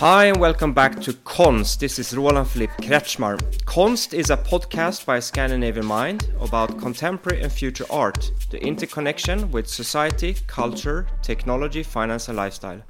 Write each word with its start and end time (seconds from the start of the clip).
Hi 0.00 0.24
and 0.24 0.40
welcome 0.40 0.72
back 0.72 0.98
to 1.02 1.12
Konst. 1.12 1.78
This 1.78 1.98
is 1.98 2.16
Roland 2.16 2.48
Philipp 2.48 2.70
Kretschmar. 2.80 3.36
Konst 3.66 4.14
is 4.14 4.30
a 4.30 4.36
podcast 4.38 5.04
by 5.04 5.20
Scandinavian 5.20 5.84
Mind 5.84 6.26
about 6.40 6.78
contemporary 6.78 7.42
and 7.42 7.52
future 7.52 7.84
art, 7.90 8.32
the 8.48 8.58
interconnection 8.64 9.50
with 9.50 9.68
society, 9.68 10.36
culture, 10.46 11.06
technology, 11.20 11.82
finance, 11.82 12.28
and 12.28 12.38
lifestyle. 12.38 12.80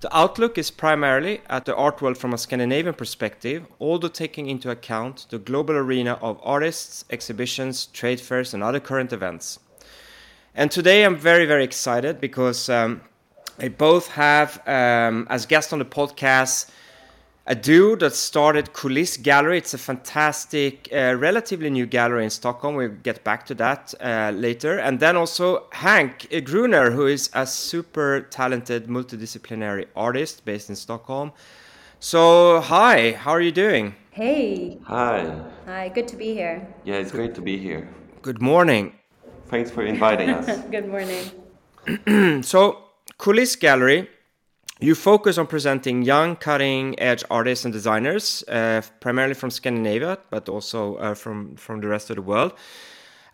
The 0.00 0.16
outlook 0.16 0.56
is 0.56 0.70
primarily 0.70 1.42
at 1.50 1.66
the 1.66 1.76
art 1.76 2.00
world 2.00 2.16
from 2.16 2.32
a 2.32 2.38
Scandinavian 2.38 2.94
perspective, 2.94 3.66
although 3.78 4.08
taking 4.08 4.48
into 4.48 4.70
account 4.70 5.26
the 5.28 5.38
global 5.38 5.76
arena 5.76 6.14
of 6.22 6.40
artists, 6.42 7.04
exhibitions, 7.10 7.84
trade 7.84 8.18
fairs, 8.18 8.54
and 8.54 8.62
other 8.62 8.80
current 8.80 9.12
events. 9.12 9.58
And 10.54 10.70
today 10.70 11.04
I'm 11.04 11.16
very, 11.16 11.44
very 11.44 11.64
excited 11.64 12.18
because 12.18 12.70
um, 12.70 13.02
I 13.62 13.68
both 13.68 14.08
have 14.08 14.66
um, 14.66 15.26
as 15.28 15.44
guests 15.44 15.72
on 15.72 15.80
the 15.80 15.84
podcast 15.84 16.70
a 17.46 17.54
duo 17.54 17.96
that 17.96 18.14
started 18.14 18.72
Coulisse 18.72 19.18
Gallery. 19.18 19.58
It's 19.58 19.74
a 19.74 19.78
fantastic, 19.78 20.88
uh, 20.92 21.16
relatively 21.18 21.68
new 21.68 21.84
gallery 21.84 22.24
in 22.24 22.30
Stockholm. 22.30 22.76
We'll 22.76 22.88
get 22.88 23.22
back 23.22 23.44
to 23.46 23.54
that 23.56 23.92
uh, 24.00 24.32
later. 24.34 24.78
And 24.78 25.00
then 25.00 25.16
also 25.16 25.66
Hank 25.72 26.28
Gruner, 26.44 26.90
who 26.90 27.06
is 27.06 27.28
a 27.34 27.46
super 27.46 28.22
talented 28.30 28.86
multidisciplinary 28.86 29.86
artist 29.94 30.44
based 30.44 30.70
in 30.70 30.76
Stockholm. 30.76 31.32
So, 31.98 32.60
hi, 32.60 33.12
how 33.12 33.32
are 33.32 33.42
you 33.42 33.52
doing? 33.52 33.94
Hey. 34.10 34.78
Hi. 34.84 35.38
Hi, 35.66 35.88
good 35.88 36.08
to 36.08 36.16
be 36.16 36.32
here. 36.32 36.66
Yeah, 36.84 36.94
it's 36.94 37.10
great 37.10 37.34
to 37.34 37.42
be 37.42 37.58
here. 37.58 37.88
Good 38.22 38.40
morning. 38.40 38.94
Thanks 39.48 39.70
for 39.70 39.82
inviting 39.82 40.30
us. 40.30 40.64
good 40.70 40.88
morning. 40.88 42.42
so, 42.42 42.89
Coulisse 43.20 43.56
Gallery 43.56 44.08
you 44.80 44.94
focus 44.94 45.36
on 45.36 45.46
presenting 45.46 46.00
young, 46.00 46.36
cutting 46.36 46.98
edge 46.98 47.22
artists 47.30 47.66
and 47.66 47.72
designers, 47.74 48.42
uh, 48.48 48.80
primarily 49.00 49.34
from 49.34 49.50
Scandinavia, 49.50 50.16
but 50.30 50.48
also 50.48 50.96
uh, 50.96 51.12
from, 51.12 51.54
from 51.56 51.82
the 51.82 51.86
rest 51.86 52.08
of 52.08 52.16
the 52.16 52.22
world. 52.22 52.54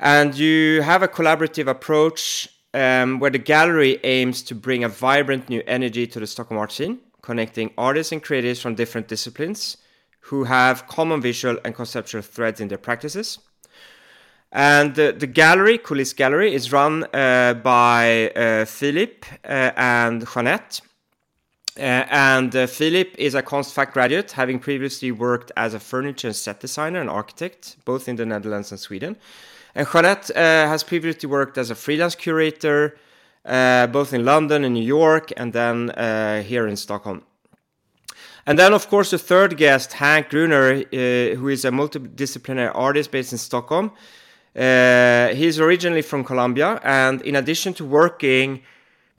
And 0.00 0.36
you 0.36 0.82
have 0.82 1.04
a 1.04 1.08
collaborative 1.08 1.68
approach 1.68 2.48
um, 2.74 3.20
where 3.20 3.30
the 3.30 3.38
gallery 3.38 4.00
aims 4.02 4.42
to 4.42 4.56
bring 4.56 4.82
a 4.82 4.88
vibrant 4.88 5.48
new 5.48 5.62
energy 5.68 6.04
to 6.08 6.18
the 6.18 6.26
Stockholm 6.26 6.58
art 6.58 6.72
scene, 6.72 6.98
connecting 7.22 7.70
artists 7.78 8.10
and 8.10 8.24
creatives 8.24 8.60
from 8.60 8.74
different 8.74 9.06
disciplines 9.06 9.76
who 10.18 10.42
have 10.42 10.88
common 10.88 11.20
visual 11.20 11.58
and 11.64 11.76
conceptual 11.76 12.22
threads 12.22 12.60
in 12.60 12.66
their 12.66 12.78
practices. 12.78 13.38
And 14.52 14.94
the, 14.94 15.14
the 15.16 15.26
gallery, 15.26 15.78
Coulisse 15.78 16.12
Gallery, 16.12 16.54
is 16.54 16.72
run 16.72 17.04
uh, 17.12 17.54
by 17.54 18.30
uh, 18.30 18.64
Philip 18.64 19.26
uh, 19.44 19.72
and 19.76 20.26
Jeanette 20.26 20.80
uh, 21.78 22.06
and 22.10 22.56
uh, 22.56 22.66
Philip 22.66 23.14
is 23.18 23.34
a 23.34 23.42
Konstfack 23.42 23.92
graduate, 23.92 24.32
having 24.32 24.58
previously 24.58 25.12
worked 25.12 25.52
as 25.58 25.74
a 25.74 25.80
furniture 25.80 26.28
and 26.28 26.36
set 26.36 26.60
designer 26.60 27.00
and 27.02 27.10
architect, 27.10 27.76
both 27.84 28.08
in 28.08 28.16
the 28.16 28.24
Netherlands 28.24 28.70
and 28.70 28.80
Sweden. 28.80 29.16
And 29.74 29.86
Jeanette 29.86 30.30
uh, 30.30 30.68
has 30.68 30.82
previously 30.82 31.28
worked 31.28 31.58
as 31.58 31.68
a 31.68 31.74
freelance 31.74 32.14
curator, 32.14 32.96
both 33.44 34.14
in 34.14 34.24
London 34.24 34.64
and 34.64 34.72
New 34.72 34.82
York, 34.82 35.32
and 35.36 35.52
then 35.52 35.92
here 36.44 36.66
in 36.66 36.76
Stockholm. 36.76 37.22
And 38.46 38.58
then, 38.58 38.72
of 38.72 38.88
course, 38.88 39.10
the 39.10 39.18
third 39.18 39.58
guest, 39.58 39.92
Hank 39.94 40.30
Gruner, 40.30 40.76
who 40.76 41.48
is 41.48 41.66
a 41.66 41.70
multidisciplinary 41.70 42.72
artist 42.74 43.10
based 43.10 43.32
in 43.32 43.38
Stockholm. 43.38 43.92
He's 44.56 45.60
originally 45.60 46.02
from 46.02 46.24
Colombia, 46.24 46.80
and 46.82 47.20
in 47.22 47.36
addition 47.36 47.74
to 47.74 47.84
working 47.84 48.62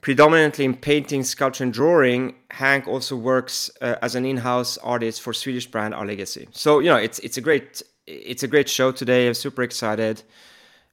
Predominantly 0.00 0.64
in 0.64 0.76
painting, 0.76 1.24
sculpture, 1.24 1.64
and 1.64 1.72
drawing, 1.72 2.36
Hank 2.52 2.86
also 2.86 3.16
works 3.16 3.68
uh, 3.80 3.96
as 4.00 4.14
an 4.14 4.24
in-house 4.24 4.78
artist 4.78 5.20
for 5.20 5.32
Swedish 5.32 5.66
brand 5.66 5.92
Our 5.92 6.06
Legacy. 6.06 6.46
So 6.52 6.78
you 6.78 6.88
know, 6.88 6.96
it's 6.96 7.18
it's 7.18 7.36
a 7.36 7.40
great 7.40 7.82
it's 8.06 8.44
a 8.44 8.48
great 8.48 8.68
show 8.68 8.92
today. 8.92 9.26
I'm 9.26 9.34
super 9.34 9.64
excited. 9.64 10.22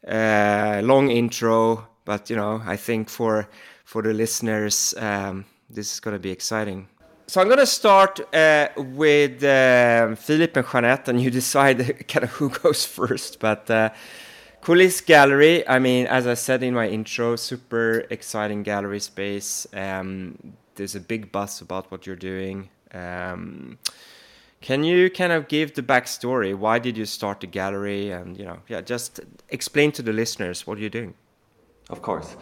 Uh, 0.07 0.81
long 0.83 1.11
intro, 1.11 1.87
but 2.03 2.31
you 2.31 2.35
know, 2.35 2.63
I 2.65 2.77
think 2.77 3.09
for 3.09 3.47
for 3.83 4.01
the 4.01 4.11
listeners, 4.11 4.95
um, 4.97 5.45
this 5.69 5.93
is 5.93 5.99
going 5.99 6.15
to 6.15 6.19
be 6.19 6.31
exciting. 6.31 6.87
So 7.27 7.41
I'm 7.41 7.47
going 7.47 7.59
to 7.59 7.67
start 7.67 8.21
uh, 8.33 8.69
with 8.75 9.43
uh, 9.43 10.15
Philip 10.15 10.57
and 10.57 10.67
Jeanette, 10.67 11.09
and 11.09 11.21
you 11.21 11.29
decide 11.41 12.07
kind 12.07 12.23
of 12.23 12.31
who 12.31 12.49
goes 12.49 12.85
first. 12.85 13.39
But 13.39 13.69
Coulisse 14.65 15.05
Gallery, 15.05 15.63
I 15.67 15.77
mean, 15.77 16.07
as 16.07 16.25
I 16.25 16.33
said 16.33 16.63
in 16.63 16.73
my 16.73 16.87
intro, 16.87 17.35
super 17.35 18.07
exciting 18.09 18.63
gallery 18.63 18.99
space. 18.99 19.67
Um, 19.75 20.55
there's 20.73 20.95
a 20.95 20.99
big 20.99 21.31
buzz 21.31 21.61
about 21.61 21.91
what 21.91 22.07
you're 22.07 22.15
doing. 22.15 22.69
Um, 22.91 23.77
can 24.61 24.83
you 24.83 25.11
kind 25.11 25.31
of 25.33 25.47
give 25.47 25.75
the 25.75 25.83
backstory? 25.83 26.55
Why 26.55 26.79
did 26.79 26.97
you 26.97 27.05
start 27.05 27.41
the 27.41 27.45
gallery? 27.45 28.09
And, 28.09 28.35
you 28.39 28.43
know, 28.43 28.57
yeah, 28.67 28.81
just 28.81 29.19
explain 29.49 29.91
to 29.91 30.01
the 30.01 30.11
listeners 30.11 30.65
what 30.65 30.79
you're 30.79 30.89
doing. 30.89 31.13
Of 31.91 32.01
course. 32.01 32.35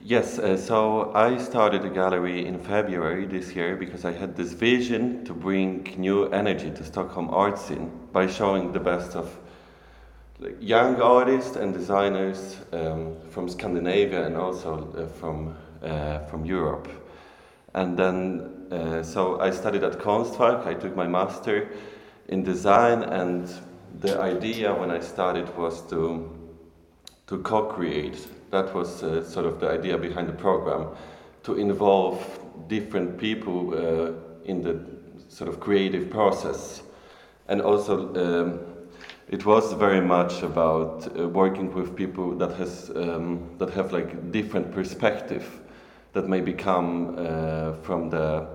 Yes, 0.00 0.38
uh, 0.38 0.56
so 0.56 1.12
I 1.12 1.38
started 1.38 1.82
the 1.82 1.90
gallery 1.90 2.46
in 2.46 2.60
February 2.60 3.26
this 3.26 3.52
year 3.52 3.74
because 3.74 4.04
I 4.04 4.12
had 4.12 4.36
this 4.36 4.52
vision 4.52 5.24
to 5.24 5.34
bring 5.34 5.92
new 5.98 6.26
energy 6.26 6.70
to 6.70 6.84
Stockholm 6.84 7.30
art 7.30 7.58
scene 7.58 7.90
by 8.12 8.28
showing 8.28 8.72
the 8.72 8.78
best 8.78 9.16
of 9.16 9.36
like 10.40 10.56
young 10.60 11.00
artists 11.00 11.56
and 11.56 11.72
designers 11.72 12.56
um, 12.72 13.16
from 13.30 13.48
Scandinavia 13.48 14.26
and 14.26 14.36
also 14.36 14.92
uh, 14.96 15.06
from 15.18 15.56
uh, 15.82 16.18
from 16.30 16.44
Europe. 16.44 16.88
And 17.74 17.96
then, 17.96 18.66
uh, 18.70 19.02
so 19.02 19.40
I 19.40 19.50
studied 19.50 19.82
at 19.84 19.98
Konstfack. 19.98 20.66
I 20.66 20.74
took 20.74 20.96
my 20.96 21.06
master 21.06 21.68
in 22.28 22.42
design, 22.42 23.02
and 23.02 23.48
the 24.00 24.20
idea 24.20 24.72
when 24.74 24.90
I 24.90 25.00
started 25.00 25.56
was 25.56 25.82
to 25.90 26.30
to 27.26 27.38
co-create. 27.38 28.28
That 28.50 28.74
was 28.74 29.02
uh, 29.02 29.24
sort 29.24 29.46
of 29.46 29.60
the 29.60 29.70
idea 29.70 29.98
behind 29.98 30.28
the 30.28 30.32
program, 30.32 30.88
to 31.42 31.54
involve 31.56 32.18
different 32.68 33.18
people 33.18 33.74
uh, 33.74 34.12
in 34.44 34.62
the 34.62 34.80
sort 35.28 35.48
of 35.48 35.60
creative 35.60 36.10
process, 36.10 36.82
and 37.48 37.60
also. 37.60 38.14
Um, 38.14 38.73
it 39.28 39.44
was 39.44 39.72
very 39.72 40.00
much 40.00 40.42
about 40.42 41.06
uh, 41.18 41.28
working 41.28 41.72
with 41.74 41.96
people 41.96 42.36
that 42.36 42.52
has 42.52 42.90
um, 42.94 43.48
that 43.58 43.70
have 43.70 43.92
like 43.92 44.30
different 44.32 44.72
perspective 44.72 45.44
that 46.12 46.28
may 46.28 46.40
come 46.52 47.16
uh, 47.18 47.72
from 47.82 48.10
the 48.10 48.46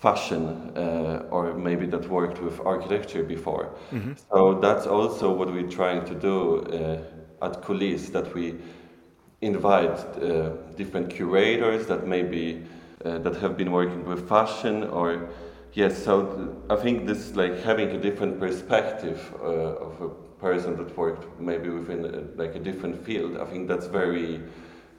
fashion 0.00 0.72
uh, 0.76 1.24
or 1.30 1.54
maybe 1.54 1.86
that 1.86 2.08
worked 2.08 2.40
with 2.42 2.60
architecture 2.60 3.22
before. 3.22 3.70
Mm-hmm. 3.92 4.12
So 4.30 4.60
that's 4.60 4.86
also 4.86 5.32
what 5.32 5.52
we're 5.52 5.70
trying 5.70 6.04
to 6.04 6.14
do 6.14 6.60
uh, 6.60 7.46
at 7.46 7.62
Coulisse 7.62 8.10
that 8.12 8.34
we 8.34 8.54
invite 9.40 9.98
uh, 9.98 10.50
different 10.76 11.10
curators 11.10 11.86
that 11.86 12.06
maybe 12.06 12.62
uh, 13.04 13.18
that 13.18 13.36
have 13.36 13.56
been 13.56 13.70
working 13.72 14.04
with 14.04 14.28
fashion 14.28 14.84
or 14.84 15.28
Yes, 15.76 16.02
so 16.02 16.56
I 16.70 16.76
think 16.76 17.06
this 17.06 17.36
like 17.36 17.62
having 17.62 17.90
a 17.90 18.00
different 18.00 18.40
perspective 18.40 19.20
uh, 19.42 19.86
of 19.86 20.00
a 20.00 20.08
person 20.40 20.74
that 20.78 20.96
worked 20.96 21.38
maybe 21.38 21.68
within 21.68 22.02
a, 22.06 22.40
like 22.42 22.54
a 22.54 22.58
different 22.58 23.04
field. 23.04 23.36
I 23.36 23.44
think 23.44 23.68
that's 23.68 23.86
very 23.86 24.40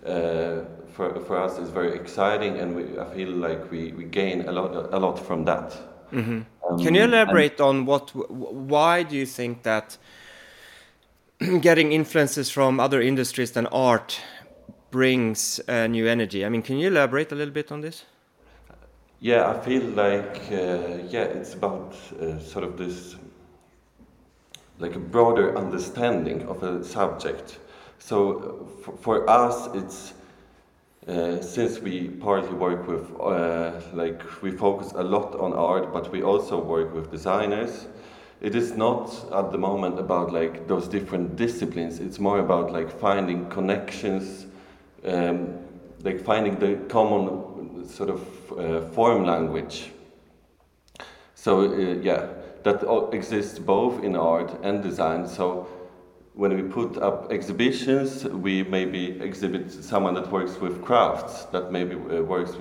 uh, 0.06 0.66
for 0.94 1.20
for 1.26 1.36
us 1.36 1.58
is 1.58 1.72
very 1.72 1.96
exciting, 1.96 2.60
and 2.60 2.76
we, 2.76 2.84
I 3.00 3.06
feel 3.06 3.30
like 3.30 3.72
we, 3.72 3.92
we 3.94 4.04
gain 4.04 4.48
a 4.48 4.52
lot 4.52 4.94
a 4.94 5.00
lot 5.00 5.18
from 5.18 5.46
that. 5.46 5.72
Mm-hmm. 6.12 6.42
Um, 6.70 6.78
Can 6.78 6.94
you 6.94 7.06
elaborate 7.06 7.60
on 7.60 7.88
what 7.88 8.12
why 8.14 9.02
do 9.02 9.16
you 9.16 9.26
think 9.26 9.64
that 9.64 9.98
getting 11.62 11.92
influences 11.92 12.52
from 12.52 12.80
other 12.80 13.02
industries 13.02 13.52
than 13.52 13.66
art 13.68 14.22
brings 14.92 15.60
uh, 15.68 15.88
new 15.88 16.06
energy? 16.08 16.46
I 16.46 16.50
mean, 16.50 16.62
can 16.62 16.78
you 16.78 16.90
elaborate 16.90 17.32
a 17.32 17.36
little 17.36 17.54
bit 17.54 17.72
on 17.72 17.82
this? 17.82 18.06
Yeah, 19.20 19.50
I 19.50 19.60
feel 19.60 19.82
like 19.82 20.42
uh, 20.52 21.00
yeah, 21.10 21.24
it's 21.24 21.56
about 21.56 21.96
uh, 22.22 22.38
sort 22.40 22.64
of 22.64 22.78
this 22.78 23.16
like 24.78 24.96
a 24.96 25.00
broader 25.00 25.58
understanding 25.58 26.44
of 26.48 26.62
a 26.62 26.84
subject. 26.84 27.58
So 27.98 28.70
uh, 28.88 28.92
for 29.02 29.28
us, 29.28 29.70
it's 29.74 30.14
uh, 31.08 31.42
since 31.42 31.80
we 31.80 32.10
partly 32.10 32.54
work 32.54 32.88
with 32.88 33.10
uh, 33.20 33.82
like 33.94 34.22
we 34.44 34.52
focus 34.52 34.92
a 34.92 35.02
lot 35.04 35.34
on 35.40 35.52
art, 35.54 35.92
but 35.92 36.12
we 36.12 36.22
also 36.22 36.64
work 36.64 36.94
with 36.94 37.10
designers. 37.10 37.88
It 38.40 38.54
is 38.54 38.74
not 38.74 39.10
at 39.34 39.52
the 39.52 39.58
moment 39.58 39.98
about 39.98 40.32
like 40.32 40.68
those 40.68 40.88
different 40.88 41.36
disciplines. 41.36 42.00
It's 42.00 42.20
more 42.20 42.38
about 42.38 42.72
like 42.72 42.92
finding 43.00 43.50
connections, 43.50 44.46
um, 45.04 45.58
like 46.04 46.24
finding 46.24 46.60
the 46.60 46.76
common 46.88 47.88
sort 47.90 48.12
of 48.12 48.22
uh, 48.52 48.82
form 48.94 49.26
language. 49.26 49.92
So 51.36 51.62
uh, 51.62 52.02
yeah, 52.02 52.28
that 52.64 52.84
exists 53.14 53.60
both 53.60 54.04
in 54.04 54.16
art 54.16 54.52
and 54.64 54.84
design. 54.84 55.28
So 55.28 55.68
when 56.34 56.56
we 56.56 56.62
put 56.62 56.98
up 56.98 57.32
exhibitions, 57.32 58.26
we 58.26 58.64
maybe 58.64 59.20
exhibit 59.22 59.72
someone 59.72 60.14
that 60.14 60.32
works 60.32 60.60
with 60.60 60.84
crafts, 60.84 61.46
that 61.46 61.72
maybe 61.72 61.96
uh, 61.96 62.22
works 62.22 62.56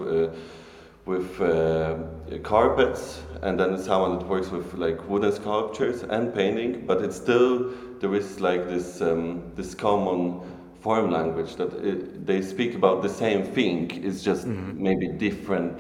with 1.05 1.41
uh, 1.41 1.97
carpets, 2.43 3.21
and 3.43 3.61
then 3.61 3.79
someone 3.79 4.19
that 4.19 4.27
works 4.27 4.51
with 4.51 4.75
like 4.75 5.09
wooden 5.09 5.33
sculptures 5.33 6.03
and 6.03 6.35
painting. 6.35 6.87
But 6.87 7.03
it's 7.03 7.17
still 7.17 7.73
there 8.01 8.15
is 8.15 8.41
like 8.41 8.67
this 8.69 9.01
um, 9.01 9.53
this 9.55 9.75
common 9.75 10.41
form 10.87 11.11
language 11.11 11.57
that 11.57 11.73
it, 11.91 12.27
they 12.31 12.41
speak 12.41 12.73
about 12.81 13.03
the 13.03 13.09
same 13.09 13.43
thing. 13.57 13.91
It's 14.07 14.23
just 14.23 14.47
mm-hmm. 14.47 14.81
maybe 14.89 15.09
different. 15.27 15.77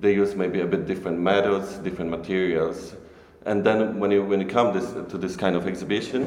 They 0.00 0.14
use 0.22 0.34
maybe 0.34 0.60
a 0.60 0.66
bit 0.74 0.86
different 0.86 1.18
methods, 1.18 1.68
different 1.86 2.10
materials, 2.10 2.94
and 3.48 3.62
then 3.66 3.78
when 4.00 4.10
you 4.10 4.22
when 4.30 4.40
you 4.40 4.48
come 4.58 4.68
this, 4.72 4.88
to 5.12 5.18
this 5.18 5.36
kind 5.36 5.54
of 5.54 5.66
exhibition, 5.66 6.22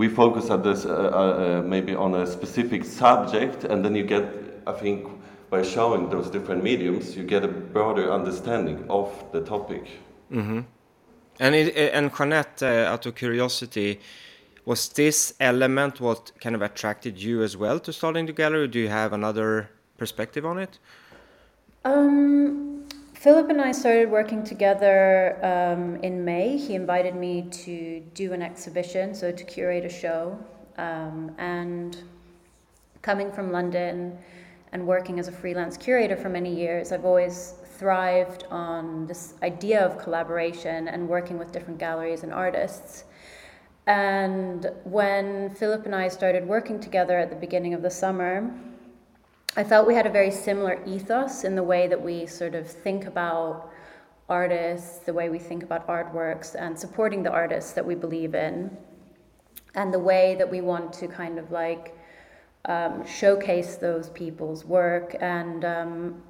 we 0.00 0.08
focus 0.08 0.50
at 0.50 0.62
this 0.62 0.86
uh, 0.86 0.90
uh, 0.90 0.94
uh, 0.94 1.62
maybe 1.74 1.94
on 1.94 2.14
a 2.14 2.26
specific 2.26 2.84
subject, 2.84 3.64
and 3.70 3.84
then 3.84 3.94
you 3.94 4.04
get, 4.14 4.24
I 4.66 4.72
think, 4.72 5.00
by 5.50 5.62
showing 5.62 6.08
those 6.08 6.30
different 6.30 6.62
mediums, 6.62 7.16
you 7.16 7.24
get 7.24 7.44
a 7.44 7.52
broader 7.74 8.06
understanding 8.18 8.78
of 8.88 9.08
the 9.32 9.40
topic. 9.40 9.84
Mm-hmm. 10.32 10.60
And 11.40 11.54
it, 11.54 11.94
and 11.94 12.10
Jeanette, 12.16 12.62
uh, 12.62 12.92
out 12.92 13.06
of 13.06 13.14
curiosity, 13.14 14.00
was 14.68 14.90
this 14.90 15.32
element 15.40 15.98
what 15.98 16.30
kind 16.42 16.54
of 16.54 16.60
attracted 16.60 17.16
you 17.16 17.42
as 17.42 17.56
well 17.56 17.80
to 17.80 17.90
starting 17.90 18.26
the 18.26 18.34
gallery? 18.34 18.68
Do 18.68 18.78
you 18.78 18.90
have 18.90 19.14
another 19.14 19.70
perspective 19.96 20.44
on 20.44 20.58
it? 20.58 20.78
Um, 21.86 22.86
Philip 23.14 23.48
and 23.48 23.62
I 23.62 23.72
started 23.72 24.10
working 24.10 24.44
together 24.44 25.38
um, 25.42 25.96
in 26.02 26.22
May. 26.22 26.58
He 26.58 26.74
invited 26.74 27.14
me 27.14 27.48
to 27.64 28.00
do 28.12 28.34
an 28.34 28.42
exhibition, 28.42 29.14
so 29.14 29.32
to 29.32 29.42
curate 29.42 29.86
a 29.86 29.88
show. 29.88 30.38
Um, 30.76 31.34
and 31.38 32.02
coming 33.00 33.32
from 33.32 33.50
London 33.50 34.18
and 34.72 34.86
working 34.86 35.18
as 35.18 35.28
a 35.28 35.32
freelance 35.32 35.78
curator 35.78 36.14
for 36.14 36.28
many 36.28 36.54
years, 36.54 36.92
I've 36.92 37.06
always 37.06 37.54
thrived 37.78 38.44
on 38.50 39.06
this 39.06 39.32
idea 39.42 39.80
of 39.80 39.96
collaboration 39.96 40.88
and 40.88 41.08
working 41.08 41.38
with 41.38 41.52
different 41.52 41.78
galleries 41.78 42.22
and 42.22 42.34
artists. 42.34 43.04
And 43.88 44.70
when 44.84 45.48
Philip 45.54 45.86
and 45.86 45.94
I 45.94 46.08
started 46.08 46.46
working 46.46 46.78
together 46.78 47.18
at 47.18 47.30
the 47.30 47.36
beginning 47.36 47.72
of 47.72 47.80
the 47.80 47.90
summer, 47.90 48.54
I 49.56 49.64
felt 49.64 49.86
we 49.86 49.94
had 49.94 50.06
a 50.06 50.10
very 50.10 50.30
similar 50.30 50.78
ethos 50.84 51.44
in 51.44 51.56
the 51.56 51.62
way 51.62 51.88
that 51.88 52.00
we 52.00 52.26
sort 52.26 52.54
of 52.54 52.66
think 52.68 53.06
about 53.06 53.70
artists, 54.28 54.98
the 54.98 55.14
way 55.14 55.30
we 55.30 55.38
think 55.38 55.62
about 55.62 55.86
artworks, 55.86 56.54
and 56.54 56.78
supporting 56.78 57.22
the 57.22 57.30
artists 57.30 57.72
that 57.72 57.84
we 57.84 57.94
believe 57.94 58.34
in, 58.34 58.76
and 59.74 59.92
the 59.92 59.98
way 59.98 60.34
that 60.34 60.50
we 60.50 60.60
want 60.60 60.92
to 60.92 61.08
kind 61.08 61.38
of 61.38 61.50
like 61.50 61.96
um, 62.66 63.06
showcase 63.06 63.76
those 63.76 64.10
people's 64.10 64.66
work. 64.66 65.16
And 65.22 65.64
um, 65.64 66.22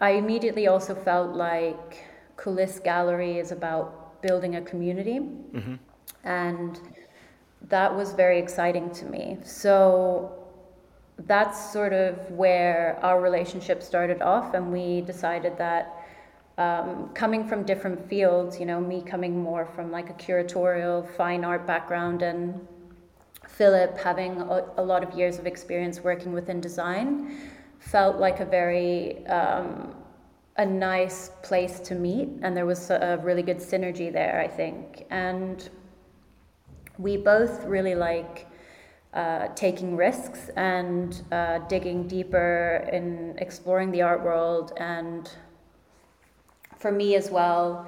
I 0.00 0.10
immediately 0.10 0.66
also 0.66 0.94
felt 0.94 1.34
like 1.34 2.04
Coulisse 2.36 2.78
Gallery 2.78 3.38
is 3.38 3.52
about 3.52 4.20
building 4.20 4.56
a 4.56 4.60
community. 4.60 5.20
Mm-hmm. 5.20 5.76
And 6.24 6.78
that 7.68 7.94
was 7.94 8.12
very 8.12 8.38
exciting 8.38 8.90
to 8.90 9.04
me. 9.06 9.38
So 9.42 10.32
that's 11.20 11.72
sort 11.72 11.92
of 11.92 12.30
where 12.30 12.98
our 13.02 13.20
relationship 13.20 13.82
started 13.82 14.22
off, 14.22 14.54
and 14.54 14.72
we 14.72 15.00
decided 15.00 15.56
that 15.58 15.94
um, 16.58 17.10
coming 17.14 17.46
from 17.46 17.64
different 17.64 18.08
fields, 18.08 18.58
you 18.58 18.66
know, 18.66 18.80
me 18.80 19.02
coming 19.02 19.38
more 19.38 19.66
from 19.74 19.90
like 19.90 20.10
a 20.10 20.14
curatorial 20.14 21.06
fine 21.16 21.44
art 21.44 21.66
background, 21.66 22.22
and 22.22 22.66
Philip 23.48 23.98
having 23.98 24.40
a, 24.40 24.64
a 24.76 24.82
lot 24.82 25.02
of 25.02 25.14
years 25.14 25.38
of 25.38 25.46
experience 25.46 26.00
working 26.00 26.32
within 26.32 26.60
design, 26.60 27.38
felt 27.78 28.16
like 28.16 28.40
a 28.40 28.44
very 28.44 29.26
um, 29.26 29.94
a 30.58 30.64
nice 30.64 31.30
place 31.42 31.80
to 31.80 31.94
meet, 31.94 32.28
and 32.42 32.56
there 32.56 32.66
was 32.66 32.90
a 32.90 33.20
really 33.22 33.42
good 33.42 33.58
synergy 33.58 34.10
there, 34.10 34.40
I 34.40 34.48
think, 34.48 35.06
and 35.10 35.68
we 36.98 37.16
both 37.16 37.64
really 37.64 37.94
like 37.94 38.46
uh, 39.14 39.48
taking 39.54 39.96
risks 39.96 40.50
and 40.56 41.22
uh, 41.32 41.58
digging 41.68 42.06
deeper 42.06 42.88
in 42.92 43.34
exploring 43.38 43.90
the 43.90 44.02
art 44.02 44.22
world 44.22 44.72
and 44.76 45.30
for 46.76 46.92
me 46.92 47.14
as 47.14 47.30
well 47.30 47.86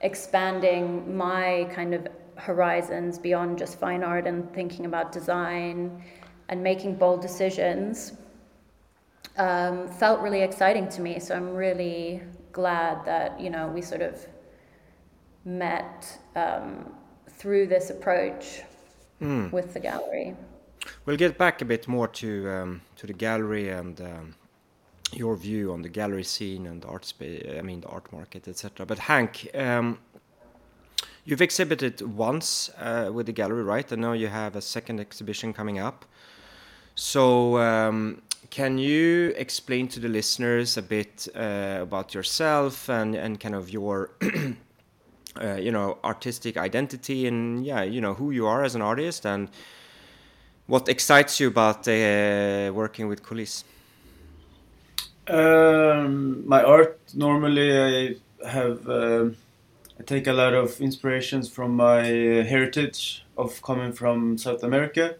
expanding 0.00 1.16
my 1.16 1.68
kind 1.74 1.92
of 1.94 2.08
horizons 2.36 3.18
beyond 3.18 3.58
just 3.58 3.78
fine 3.78 4.02
art 4.02 4.26
and 4.26 4.50
thinking 4.54 4.86
about 4.86 5.12
design 5.12 6.02
and 6.48 6.62
making 6.62 6.94
bold 6.94 7.20
decisions 7.20 8.14
um, 9.36 9.88
felt 9.88 10.20
really 10.20 10.42
exciting 10.42 10.88
to 10.88 11.00
me. 11.00 11.18
So 11.18 11.34
i'm 11.34 11.54
really 11.54 12.22
glad 12.52 13.04
that 13.04 13.40
you 13.40 13.50
know 13.50 13.68
we 13.68 13.82
sort 13.82 14.02
of 14.02 14.26
met 15.44 16.18
um, 16.34 16.92
through 17.40 17.66
this 17.66 17.90
approach 17.90 18.62
mm. 19.20 19.50
with 19.50 19.68
the 19.74 19.80
gallery 19.80 20.36
We'll 21.04 21.16
get 21.16 21.38
back 21.38 21.62
a 21.62 21.64
bit 21.64 21.88
more 21.88 22.08
to 22.08 22.50
um, 22.50 22.80
to 22.96 23.06
the 23.06 23.12
gallery 23.12 23.68
and 23.68 24.00
um, 24.00 24.34
your 25.12 25.36
view 25.36 25.72
on 25.72 25.82
the 25.82 25.88
gallery 25.88 26.24
scene 26.24 26.66
and 26.66 26.84
art 26.84 27.04
space. 27.04 27.58
I 27.58 27.62
mean, 27.62 27.80
the 27.80 27.88
art 27.88 28.12
market, 28.12 28.48
etc. 28.48 28.86
But 28.86 28.98
Hank, 28.98 29.48
um, 29.54 29.98
you've 31.24 31.42
exhibited 31.42 32.00
once 32.02 32.70
uh, 32.78 33.10
with 33.12 33.26
the 33.26 33.32
gallery, 33.32 33.62
right? 33.62 33.90
And 33.92 34.02
now 34.02 34.12
you 34.12 34.28
have 34.28 34.56
a 34.56 34.62
second 34.62 35.00
exhibition 35.00 35.52
coming 35.52 35.78
up. 35.78 36.04
So, 36.94 37.58
um, 37.58 38.22
can 38.50 38.78
you 38.78 39.32
explain 39.36 39.88
to 39.88 40.00
the 40.00 40.08
listeners 40.08 40.76
a 40.76 40.82
bit 40.82 41.28
uh, 41.34 41.78
about 41.82 42.14
yourself 42.14 42.88
and 42.88 43.14
and 43.14 43.38
kind 43.38 43.54
of 43.54 43.70
your 43.70 44.10
uh, 45.40 45.54
you 45.54 45.70
know 45.70 45.98
artistic 46.02 46.56
identity 46.56 47.26
and 47.26 47.64
yeah, 47.64 47.82
you 47.82 48.00
know 48.00 48.14
who 48.14 48.30
you 48.30 48.46
are 48.46 48.64
as 48.64 48.74
an 48.74 48.82
artist 48.82 49.26
and 49.26 49.48
what 50.66 50.88
excites 50.88 51.40
you 51.40 51.48
about 51.48 51.88
uh, 51.88 52.70
working 52.72 53.08
with 53.08 53.22
Coulisse? 53.22 53.64
Um, 55.26 56.46
my 56.46 56.62
art 56.62 56.98
normally 57.14 57.68
I 57.78 58.48
have 58.48 58.88
uh, 58.88 59.30
I 59.98 60.02
take 60.04 60.26
a 60.26 60.32
lot 60.32 60.54
of 60.54 60.80
inspirations 60.80 61.48
from 61.48 61.76
my 61.76 62.02
heritage 62.02 63.24
of 63.36 63.60
coming 63.62 63.92
from 63.92 64.38
South 64.38 64.62
America. 64.62 65.16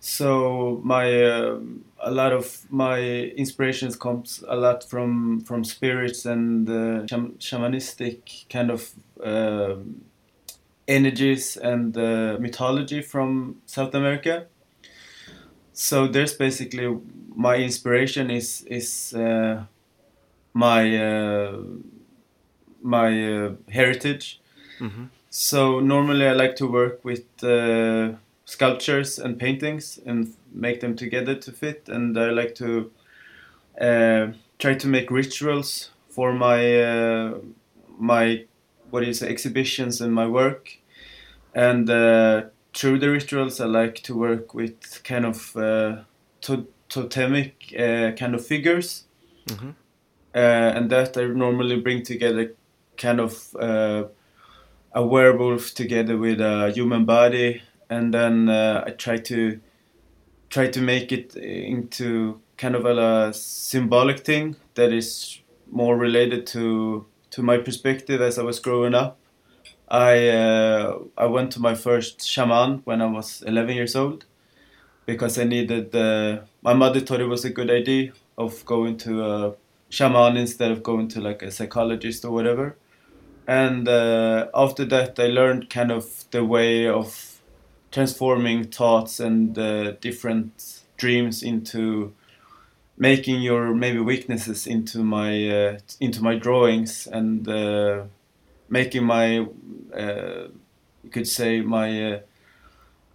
So 0.00 0.80
my 0.84 1.22
uh, 1.22 1.60
a 2.02 2.10
lot 2.10 2.32
of 2.32 2.66
my 2.70 3.00
inspirations 3.36 3.96
comes 3.96 4.44
a 4.48 4.56
lot 4.56 4.84
from 4.88 5.40
from 5.40 5.64
spirits 5.64 6.26
and 6.26 6.68
uh, 6.68 7.06
shamanistic 7.38 8.48
kind 8.48 8.70
of 8.70 8.90
uh, 9.24 9.76
energies 10.88 11.56
and 11.56 11.96
uh, 11.96 12.36
mythology 12.40 13.02
from 13.02 13.62
South 13.66 13.94
America. 13.94 14.46
So 15.72 16.06
there's 16.06 16.34
basically 16.34 16.98
my 17.34 17.56
inspiration 17.56 18.30
is 18.30 18.62
is 18.62 19.14
uh, 19.14 19.64
my 20.52 20.96
uh, 20.96 21.62
my 22.82 23.36
uh, 23.36 23.52
heritage. 23.70 24.40
Mm-hmm. 24.80 25.04
So 25.30 25.80
normally 25.80 26.26
I 26.26 26.32
like 26.32 26.56
to 26.56 26.66
work 26.66 27.04
with 27.04 27.24
uh, 27.42 28.16
sculptures 28.44 29.18
and 29.18 29.38
paintings 29.38 29.98
and 30.04 30.34
make 30.52 30.80
them 30.80 30.96
together 30.96 31.34
to 31.34 31.52
fit, 31.52 31.88
and 31.88 32.18
I 32.18 32.30
like 32.30 32.54
to 32.56 32.90
uh, 33.80 34.32
try 34.58 34.74
to 34.74 34.88
make 34.88 35.10
rituals 35.10 35.90
for 36.08 36.32
my 36.32 37.34
my 37.98 38.44
what 38.90 39.02
is 39.02 39.22
exhibitions 39.22 40.00
and 40.00 40.12
my 40.14 40.26
work. 40.26 40.78
And 41.54 41.88
uh, 41.88 42.42
through 42.74 42.98
the 42.98 43.10
rituals, 43.10 43.60
I 43.60 43.66
like 43.66 43.96
to 44.02 44.14
work 44.14 44.54
with 44.54 45.02
kind 45.04 45.24
of 45.24 45.56
uh, 45.56 46.02
to- 46.42 46.68
totemic 46.88 47.74
uh, 47.78 48.12
kind 48.12 48.34
of 48.34 48.46
figures. 48.46 49.04
Mm-hmm. 49.46 49.70
Uh, 50.34 50.38
and 50.76 50.90
that 50.90 51.16
I 51.16 51.24
normally 51.26 51.80
bring 51.80 52.02
together 52.02 52.54
kind 52.96 53.20
of 53.20 53.54
uh, 53.56 54.04
a 54.94 55.06
werewolf 55.06 55.74
together 55.74 56.16
with 56.16 56.40
a 56.40 56.70
human 56.74 57.04
body. 57.04 57.62
And 57.92 58.14
then 58.14 58.48
uh, 58.48 58.84
I 58.86 58.90
try 58.90 59.18
to 59.18 59.60
try 60.48 60.66
to 60.68 60.80
make 60.80 61.12
it 61.12 61.36
into 61.36 62.40
kind 62.56 62.74
of 62.74 62.84
a, 62.86 63.32
symbolic 63.34 64.20
thing 64.20 64.56
that 64.74 64.92
is 64.92 65.40
more 65.70 65.96
related 65.96 66.46
to 66.46 67.06
to 67.30 67.42
my 67.42 67.58
perspective 67.58 68.20
as 68.20 68.38
I 68.38 68.42
was 68.42 68.60
growing 68.60 68.94
up. 68.94 69.18
I 69.88 70.28
uh, 70.28 70.98
I 71.18 71.26
went 71.26 71.52
to 71.52 71.60
my 71.60 71.74
first 71.74 72.26
shaman 72.26 72.80
when 72.84 73.02
I 73.02 73.06
was 73.06 73.42
11 73.42 73.74
years 73.74 73.94
old 73.96 74.24
because 75.06 75.38
I 75.38 75.44
needed. 75.44 75.94
Uh, 75.94 76.40
my 76.62 76.74
mother 76.74 77.00
thought 77.00 77.20
it 77.20 77.28
was 77.36 77.44
a 77.44 77.50
good 77.50 77.70
idea 77.70 78.12
of 78.38 78.64
going 78.64 78.96
to 78.98 79.12
a 79.24 79.54
shaman 79.90 80.36
instead 80.36 80.70
of 80.70 80.82
going 80.82 81.08
to 81.08 81.20
like 81.20 81.42
a 81.42 81.50
psychologist 81.50 82.24
or 82.24 82.30
whatever. 82.30 82.76
And 83.46 83.88
uh, 83.88 84.48
after 84.54 84.84
that, 84.86 85.18
I 85.18 85.26
learned 85.26 85.68
kind 85.68 85.90
of 85.90 86.04
the 86.30 86.44
way 86.44 86.86
of 86.88 87.31
transforming 87.92 88.64
thoughts 88.64 89.20
and 89.20 89.56
uh, 89.58 89.92
different 90.00 90.80
dreams 90.96 91.42
into 91.42 92.12
making 92.96 93.42
your 93.42 93.74
maybe 93.74 93.98
weaknesses 93.98 94.66
into 94.66 95.02
my 95.04 95.48
uh, 95.48 95.78
into 96.00 96.22
my 96.22 96.34
drawings 96.34 97.06
and 97.06 97.48
uh, 97.48 98.02
making 98.68 99.04
my 99.04 99.46
uh, 99.96 100.48
you 101.04 101.10
could 101.10 101.28
say 101.28 101.60
my 101.60 102.14
uh, 102.14 102.20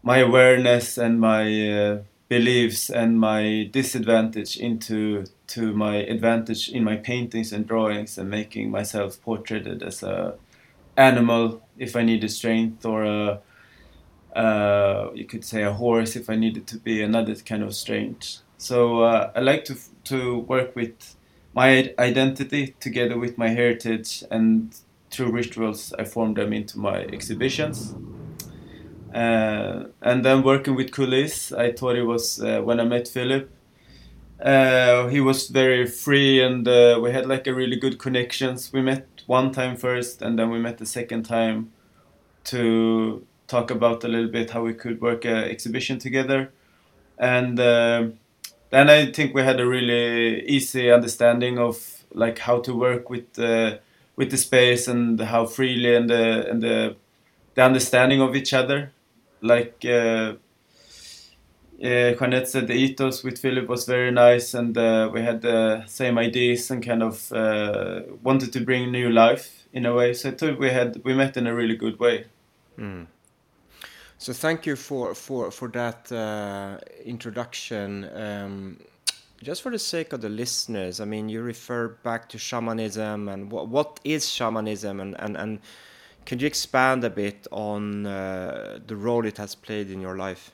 my 0.03 0.19
awareness 0.19 0.97
and 0.97 1.19
my 1.19 1.43
uh, 1.69 1.99
beliefs 2.29 2.89
and 2.89 3.19
my 3.19 3.69
disadvantage 3.71 4.57
into 4.57 5.25
to 5.47 5.73
my 5.73 5.95
advantage 5.95 6.69
in 6.69 6.83
my 6.83 6.95
paintings 6.95 7.53
and 7.53 7.67
drawings 7.67 8.17
and 8.17 8.29
making 8.29 8.69
myself 8.69 9.21
portraited 9.21 9.81
as 9.81 10.03
a 10.03 10.35
animal 10.97 11.61
if 11.77 11.95
I 11.95 12.01
need 12.01 12.13
needed 12.13 12.31
strength 12.31 12.85
or 12.85 13.03
a 13.05 13.39
uh, 14.37 15.09
you 15.15 15.25
could 15.25 15.43
say 15.43 15.63
a 15.63 15.73
horse 15.73 16.15
if 16.15 16.29
I 16.29 16.35
needed 16.35 16.67
to 16.67 16.77
be 16.77 17.01
another 17.01 17.35
kind 17.35 17.63
of 17.63 17.73
strange. 17.73 18.37
So 18.57 19.01
uh, 19.01 19.31
I 19.35 19.39
like 19.39 19.65
to 19.65 19.75
to 20.05 20.39
work 20.39 20.75
with 20.75 21.15
my 21.53 21.93
identity 21.97 22.75
together 22.79 23.17
with 23.17 23.37
my 23.37 23.49
heritage 23.49 24.23
and 24.29 24.75
through 25.09 25.31
rituals 25.31 25.91
I 25.97 26.03
form 26.03 26.35
them 26.35 26.53
into 26.53 26.77
my 26.77 26.99
exhibitions. 26.99 27.95
Uh, 29.13 29.85
and 30.01 30.23
then 30.23 30.43
working 30.43 30.75
with 30.75 30.91
Coulisse, 30.91 31.51
I 31.51 31.71
thought 31.71 31.95
it 31.95 32.03
was 32.03 32.39
uh, 32.39 32.61
when 32.61 32.79
I 32.79 32.83
met 32.83 33.07
Philip. 33.07 33.49
Uh, 34.39 35.07
he 35.07 35.19
was 35.19 35.47
very 35.47 35.87
free, 35.87 36.43
and 36.43 36.67
uh, 36.67 36.99
we 37.01 37.11
had 37.11 37.25
like 37.25 37.47
a 37.47 37.53
really 37.55 37.75
good 37.75 37.97
connections. 37.97 38.71
We 38.71 38.83
met 38.83 39.07
one 39.25 39.51
time 39.51 39.75
first, 39.75 40.21
and 40.21 40.37
then 40.37 40.51
we 40.51 40.59
met 40.59 40.77
the 40.77 40.85
second 40.85 41.23
time 41.23 41.71
to 42.43 43.25
talk 43.47 43.71
about 43.71 44.03
a 44.03 44.07
little 44.07 44.29
bit 44.29 44.51
how 44.51 44.63
we 44.63 44.73
could 44.73 45.01
work 45.01 45.25
an 45.25 45.45
exhibition 45.45 45.99
together. 45.99 46.51
And 47.17 47.59
uh, 47.59 48.07
then 48.69 48.89
I 48.89 49.11
think 49.11 49.33
we 49.33 49.41
had 49.41 49.59
a 49.59 49.67
really 49.67 50.45
easy 50.45 50.91
understanding 50.91 51.57
of 51.57 52.03
like 52.13 52.39
how 52.39 52.59
to 52.61 52.73
work 52.73 53.09
with 53.09 53.33
the 53.33 53.79
with 54.15 54.31
the 54.31 54.37
space 54.37 54.87
and 54.87 55.19
how 55.19 55.45
freely 55.45 55.95
and 55.95 56.09
the 56.09 56.49
and 56.49 56.61
the 56.61 56.95
the 57.55 57.63
understanding 57.63 58.21
of 58.21 58.35
each 58.35 58.53
other. 58.53 58.91
Like 59.41 59.85
uh, 59.85 60.33
uh, 61.83 62.13
Jeanette 62.13 62.47
said, 62.47 62.67
the 62.67 62.73
ethos 62.73 63.23
with 63.23 63.37
Philip 63.37 63.67
was 63.67 63.85
very 63.85 64.11
nice, 64.11 64.53
and 64.53 64.75
uh, 64.77 65.09
we 65.13 65.21
had 65.21 65.41
the 65.41 65.83
same 65.85 66.17
ideas 66.17 66.71
and 66.71 66.83
kind 66.83 67.03
of 67.03 67.31
uh, 67.31 68.01
wanted 68.23 68.51
to 68.53 68.61
bring 68.61 68.91
new 68.91 69.09
life 69.09 69.67
in 69.73 69.85
a 69.85 69.93
way. 69.93 70.13
So 70.13 70.29
I 70.29 70.31
thought 70.33 70.59
we 70.59 70.71
had 70.71 71.03
we 71.03 71.13
met 71.13 71.37
in 71.37 71.45
a 71.45 71.53
really 71.53 71.75
good 71.75 71.99
way. 71.99 72.25
Mm. 72.79 73.07
So 74.19 74.33
thank 74.33 74.65
you 74.65 74.75
for 74.75 75.13
for 75.13 75.51
for 75.51 75.67
that 75.69 76.11
uh, 76.11 76.77
introduction. 77.05 78.09
Um, 78.15 78.77
just 79.43 79.61
for 79.61 79.71
the 79.71 79.79
sake 79.79 80.13
of 80.13 80.21
the 80.21 80.29
listeners, 80.29 80.99
I 80.99 81.05
mean, 81.05 81.29
you 81.29 81.41
refer 81.43 81.89
back 82.03 82.27
to 82.29 82.39
shamanism 82.39 83.29
and 83.29 83.51
what 83.51 83.67
what 83.67 83.99
is 84.03 84.29
shamanism, 84.29 84.99
and 84.99 85.15
and 85.19 85.37
and 85.37 85.59
could 86.25 86.41
you 86.41 86.47
expand 86.47 87.03
a 87.03 87.09
bit 87.09 87.47
on 87.51 88.05
uh, 88.05 88.79
the 88.85 88.95
role 88.95 89.25
it 89.25 89.37
has 89.37 89.55
played 89.55 89.91
in 89.91 90.01
your 90.01 90.17
life? 90.17 90.51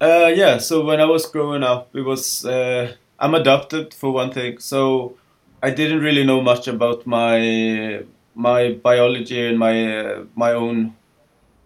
Uh, 0.00 0.32
yeah. 0.34 0.58
So 0.58 0.84
when 0.84 1.00
I 1.00 1.04
was 1.04 1.26
growing 1.26 1.62
up, 1.62 1.94
it 1.94 2.02
was 2.02 2.44
uh, 2.44 2.92
I'm 3.20 3.34
adopted 3.34 3.94
for 3.94 4.10
one 4.10 4.32
thing, 4.32 4.58
so 4.58 5.16
I 5.62 5.70
didn't 5.70 6.00
really 6.00 6.24
know 6.24 6.40
much 6.40 6.66
about 6.66 7.06
my 7.06 8.02
my 8.34 8.72
biology 8.72 9.46
and 9.46 9.58
my 9.58 9.98
uh, 9.98 10.24
my 10.34 10.52
own 10.52 10.96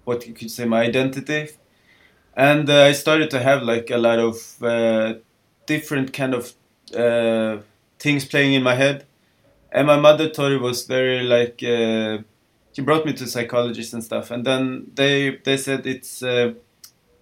what 0.09 0.27
you 0.27 0.33
could 0.33 0.51
say 0.51 0.65
my 0.65 0.81
identity. 0.83 1.51
And 2.35 2.69
uh, 2.71 2.85
i 2.91 2.93
started 2.93 3.31
to 3.31 3.41
have 3.49 3.63
like 3.63 3.91
a 3.91 3.99
lot 3.99 4.19
of 4.19 4.37
uh, 4.63 5.15
different 5.67 6.13
kind 6.13 6.35
of 6.35 6.55
uh, 6.97 7.59
things 7.99 8.25
playing 8.25 8.55
in 8.55 8.63
my 8.63 8.75
head. 8.75 9.05
And 9.71 9.87
my 9.87 9.99
mother 10.01 10.31
thought 10.31 10.53
it 10.53 10.63
was 10.63 10.87
very 10.87 11.23
like 11.37 11.63
uh, 11.63 12.23
she 12.73 12.81
brought 12.83 13.05
me 13.05 13.13
to 13.13 13.27
psychologists 13.27 13.93
and 13.93 14.03
stuff. 14.03 14.31
And 14.31 14.45
then 14.45 14.91
they 14.95 15.39
they 15.45 15.59
said 15.59 15.87
it's 15.87 16.23
uh, 16.23 16.55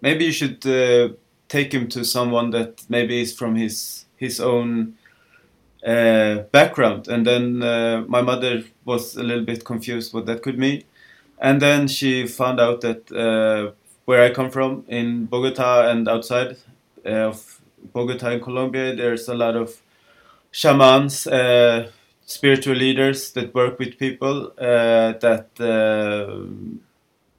maybe 0.00 0.26
you 0.26 0.32
should 0.40 0.64
uh, 0.66 1.08
take 1.48 1.74
him 1.74 1.88
to 1.88 2.04
someone 2.04 2.50
that 2.50 2.84
maybe 2.88 3.20
is 3.20 3.32
from 3.40 3.56
his 3.56 4.06
his 4.16 4.40
own 4.40 4.94
background. 6.52 7.08
And 7.08 7.26
then 7.26 7.46
my 8.16 8.22
mother 8.30 8.64
was 8.84 9.16
a 9.16 9.22
little 9.22 9.44
bit 9.44 9.64
confused 9.64 10.14
what 10.14 10.26
that 10.26 10.42
could 10.42 10.58
mean 10.58 10.82
and 11.38 11.60
then 11.60 11.88
she 11.88 12.26
found 12.26 12.60
out 12.60 12.80
that 12.80 13.10
uh, 13.12 13.72
where 14.04 14.22
I 14.22 14.30
come 14.30 14.50
from 14.50 14.84
in 14.88 15.26
Bogota 15.26 15.88
and 15.90 16.08
outside 16.08 16.56
uh, 17.04 17.08
of 17.30 17.60
Bogota 17.92 18.30
in 18.30 18.40
Colombia, 18.40 18.94
there's 18.94 19.28
a 19.28 19.34
lot 19.34 19.56
of 19.56 19.80
shamans, 20.50 21.26
uh, 21.26 21.90
spiritual 22.26 22.74
leaders 22.76 23.32
that 23.32 23.54
work 23.54 23.78
with 23.78 23.98
people 23.98 24.52
uh, 24.58 25.12
that 25.20 25.48
uh, 25.60 26.46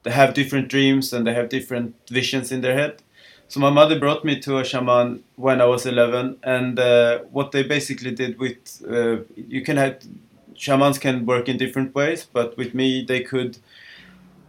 they 0.04 0.12
have 0.12 0.34
different 0.34 0.68
dreams 0.70 1.14
and 1.14 1.26
they 1.28 1.34
have 1.34 1.50
different 1.50 1.96
visions 2.10 2.52
in 2.52 2.62
their 2.62 2.74
head. 2.74 3.02
So 3.50 3.60
my 3.60 3.70
mother 3.70 3.98
brought 4.00 4.26
me 4.26 4.40
to 4.42 4.58
a 4.60 4.66
shaman 4.66 5.24
when 5.36 5.62
I 5.62 5.66
was 5.66 5.86
11, 5.86 6.40
and 6.44 6.78
uh, 6.78 7.20
what 7.32 7.54
they 7.54 7.64
basically 7.64 8.12
did 8.12 8.38
with 8.40 8.84
you 9.36 9.62
can 9.64 9.78
have 9.78 10.02
shamans 10.54 10.98
can 10.98 11.26
work 11.26 11.48
in 11.48 11.58
different 11.58 11.96
ways, 11.96 12.28
but 12.32 12.58
with 12.58 12.74
me 12.74 13.06
they 13.06 13.22
could 13.22 13.58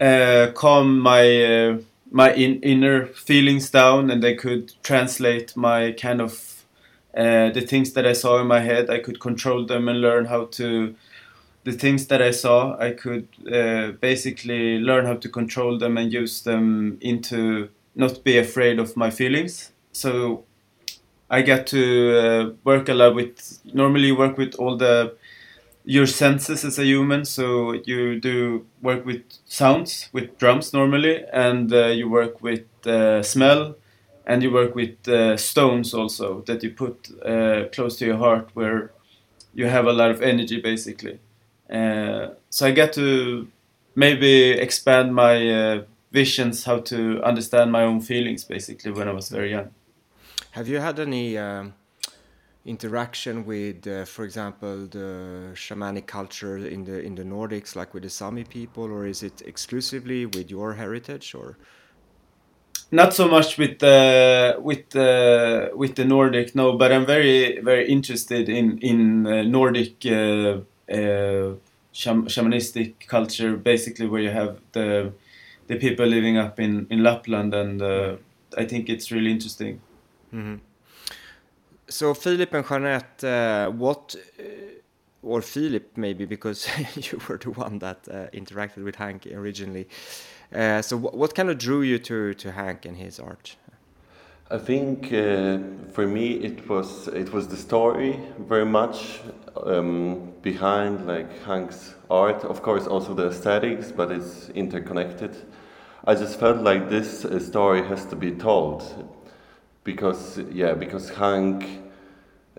uh, 0.00 0.52
calm 0.54 0.98
my 1.00 1.44
uh, 1.44 1.78
my 2.10 2.32
in, 2.34 2.60
inner 2.62 3.06
feelings 3.06 3.70
down, 3.70 4.10
and 4.10 4.24
I 4.24 4.34
could 4.34 4.72
translate 4.82 5.56
my 5.56 5.92
kind 5.92 6.20
of 6.20 6.64
uh, 7.16 7.50
the 7.50 7.62
things 7.62 7.92
that 7.92 8.06
I 8.06 8.12
saw 8.12 8.40
in 8.40 8.46
my 8.46 8.60
head. 8.60 8.90
I 8.90 9.00
could 9.00 9.20
control 9.20 9.66
them 9.66 9.88
and 9.88 10.00
learn 10.00 10.26
how 10.26 10.46
to 10.52 10.94
the 11.64 11.72
things 11.72 12.06
that 12.06 12.22
I 12.22 12.30
saw. 12.30 12.78
I 12.78 12.92
could 12.92 13.28
uh, 13.52 13.92
basically 14.00 14.78
learn 14.78 15.06
how 15.06 15.16
to 15.16 15.28
control 15.28 15.78
them 15.78 15.98
and 15.98 16.12
use 16.12 16.42
them 16.42 16.98
into 17.00 17.68
not 17.94 18.24
be 18.24 18.38
afraid 18.38 18.78
of 18.78 18.96
my 18.96 19.10
feelings. 19.10 19.72
So 19.92 20.44
I 21.30 21.42
get 21.42 21.66
to 21.68 22.18
uh, 22.18 22.52
work 22.64 22.88
a 22.88 22.94
lot 22.94 23.14
with 23.14 23.60
normally 23.74 24.12
work 24.12 24.38
with 24.38 24.54
all 24.54 24.76
the 24.76 25.14
your 25.88 26.06
senses 26.06 26.66
as 26.66 26.78
a 26.78 26.84
human. 26.84 27.24
So 27.24 27.72
you 27.72 28.20
do 28.20 28.66
work 28.82 29.06
with 29.06 29.22
sounds, 29.46 30.10
with 30.12 30.36
drums 30.36 30.74
normally, 30.74 31.24
and 31.32 31.72
uh, 31.72 31.86
you 31.86 32.10
work 32.10 32.42
with 32.42 32.66
uh, 32.86 33.22
smell, 33.22 33.74
and 34.26 34.42
you 34.42 34.52
work 34.52 34.74
with 34.74 35.08
uh, 35.08 35.38
stones 35.38 35.94
also 35.94 36.42
that 36.42 36.62
you 36.62 36.70
put 36.72 37.08
uh, 37.24 37.68
close 37.72 37.96
to 37.98 38.04
your 38.04 38.18
heart, 38.18 38.50
where 38.52 38.92
you 39.54 39.66
have 39.66 39.86
a 39.86 39.92
lot 39.92 40.10
of 40.10 40.20
energy 40.20 40.60
basically. 40.60 41.20
Uh, 41.70 42.34
so 42.50 42.66
I 42.66 42.72
get 42.72 42.92
to 42.92 43.48
maybe 43.94 44.50
expand 44.50 45.14
my 45.14 45.50
uh, 45.50 45.82
visions, 46.12 46.64
how 46.64 46.80
to 46.80 47.22
understand 47.22 47.72
my 47.72 47.84
own 47.84 48.02
feelings 48.02 48.44
basically 48.44 48.92
when 48.92 49.08
I 49.08 49.12
was 49.12 49.30
very 49.30 49.50
young. 49.50 49.70
Have 50.50 50.68
you 50.68 50.80
had 50.80 51.00
any? 51.00 51.38
Um 51.38 51.72
interaction 52.68 53.44
with, 53.46 53.86
uh, 53.86 54.04
for 54.04 54.24
example, 54.24 54.86
the 54.86 55.50
shamanic 55.54 56.06
culture 56.06 56.56
in 56.58 56.84
the 56.84 57.00
in 57.00 57.14
the 57.14 57.24
Nordics, 57.24 57.74
like 57.74 57.94
with 57.94 58.02
the 58.02 58.10
Sami 58.10 58.44
people, 58.44 58.84
or 58.84 59.06
is 59.06 59.22
it 59.22 59.42
exclusively 59.46 60.26
with 60.26 60.50
your 60.50 60.74
heritage, 60.74 61.34
or? 61.34 61.56
Not 62.90 63.12
so 63.12 63.28
much 63.28 63.58
with 63.58 63.78
the 63.80 64.56
with 64.60 64.88
the 64.90 65.70
with 65.74 65.94
the 65.96 66.04
Nordic, 66.04 66.54
no. 66.54 66.76
But 66.78 66.90
I'm 66.92 67.06
very 67.06 67.60
very 67.60 67.86
interested 67.88 68.48
in 68.48 68.78
in 68.78 69.26
uh, 69.26 69.42
Nordic 69.42 70.06
uh, 70.06 70.60
uh 70.90 71.56
shamanistic 71.92 73.06
culture, 73.06 73.56
basically 73.56 74.06
where 74.06 74.22
you 74.22 74.30
have 74.30 74.60
the 74.72 75.12
the 75.66 75.76
people 75.76 76.06
living 76.06 76.38
up 76.38 76.58
in 76.60 76.86
in 76.90 77.02
Lapland, 77.02 77.54
and 77.54 77.82
uh, 77.82 78.16
I 78.56 78.64
think 78.64 78.88
it's 78.88 79.10
really 79.10 79.30
interesting. 79.30 79.80
Mm 80.32 80.44
-hmm. 80.44 80.67
So 81.90 82.12
Philip 82.14 82.52
and 82.52 82.66
Jeanette, 82.66 83.24
uh, 83.24 83.70
what, 83.70 84.14
uh, 84.38 84.42
or 85.22 85.40
Philip 85.40 85.96
maybe 85.96 86.26
because 86.26 86.68
you 86.96 87.18
were 87.28 87.38
the 87.38 87.50
one 87.50 87.78
that 87.78 88.06
uh, 88.10 88.26
interacted 88.32 88.84
with 88.84 88.96
Hank 88.96 89.26
originally. 89.26 89.88
So 90.52 90.96
what, 90.96 91.34
kind 91.34 91.50
of 91.50 91.58
drew 91.58 91.82
you 91.82 91.98
to 91.98 92.34
to 92.34 92.52
Hank 92.52 92.86
and 92.86 92.96
his 92.96 93.20
art? 93.20 93.56
I 94.50 94.56
think 94.56 95.08
for 95.92 96.06
me 96.06 96.26
it 96.42 96.66
was 96.68 97.08
it 97.08 97.32
was 97.32 97.48
the 97.48 97.56
story 97.56 98.18
very 98.38 98.64
much 98.64 99.20
um, 99.66 100.32
behind 100.40 101.06
like 101.06 101.30
Hank's 101.44 101.94
art. 102.10 102.44
Of 102.44 102.62
course, 102.62 102.86
also 102.86 103.12
the 103.14 103.26
aesthetics, 103.28 103.92
but 103.92 104.10
it's 104.10 104.48
interconnected. 104.50 105.36
I 106.06 106.14
just 106.14 106.40
felt 106.40 106.62
like 106.62 106.88
this 106.88 107.26
story 107.46 107.82
has 107.86 108.06
to 108.06 108.16
be 108.16 108.30
told 108.32 108.82
because 109.88 110.38
yeah, 110.52 110.74
because 110.74 111.08
Hank 111.08 111.64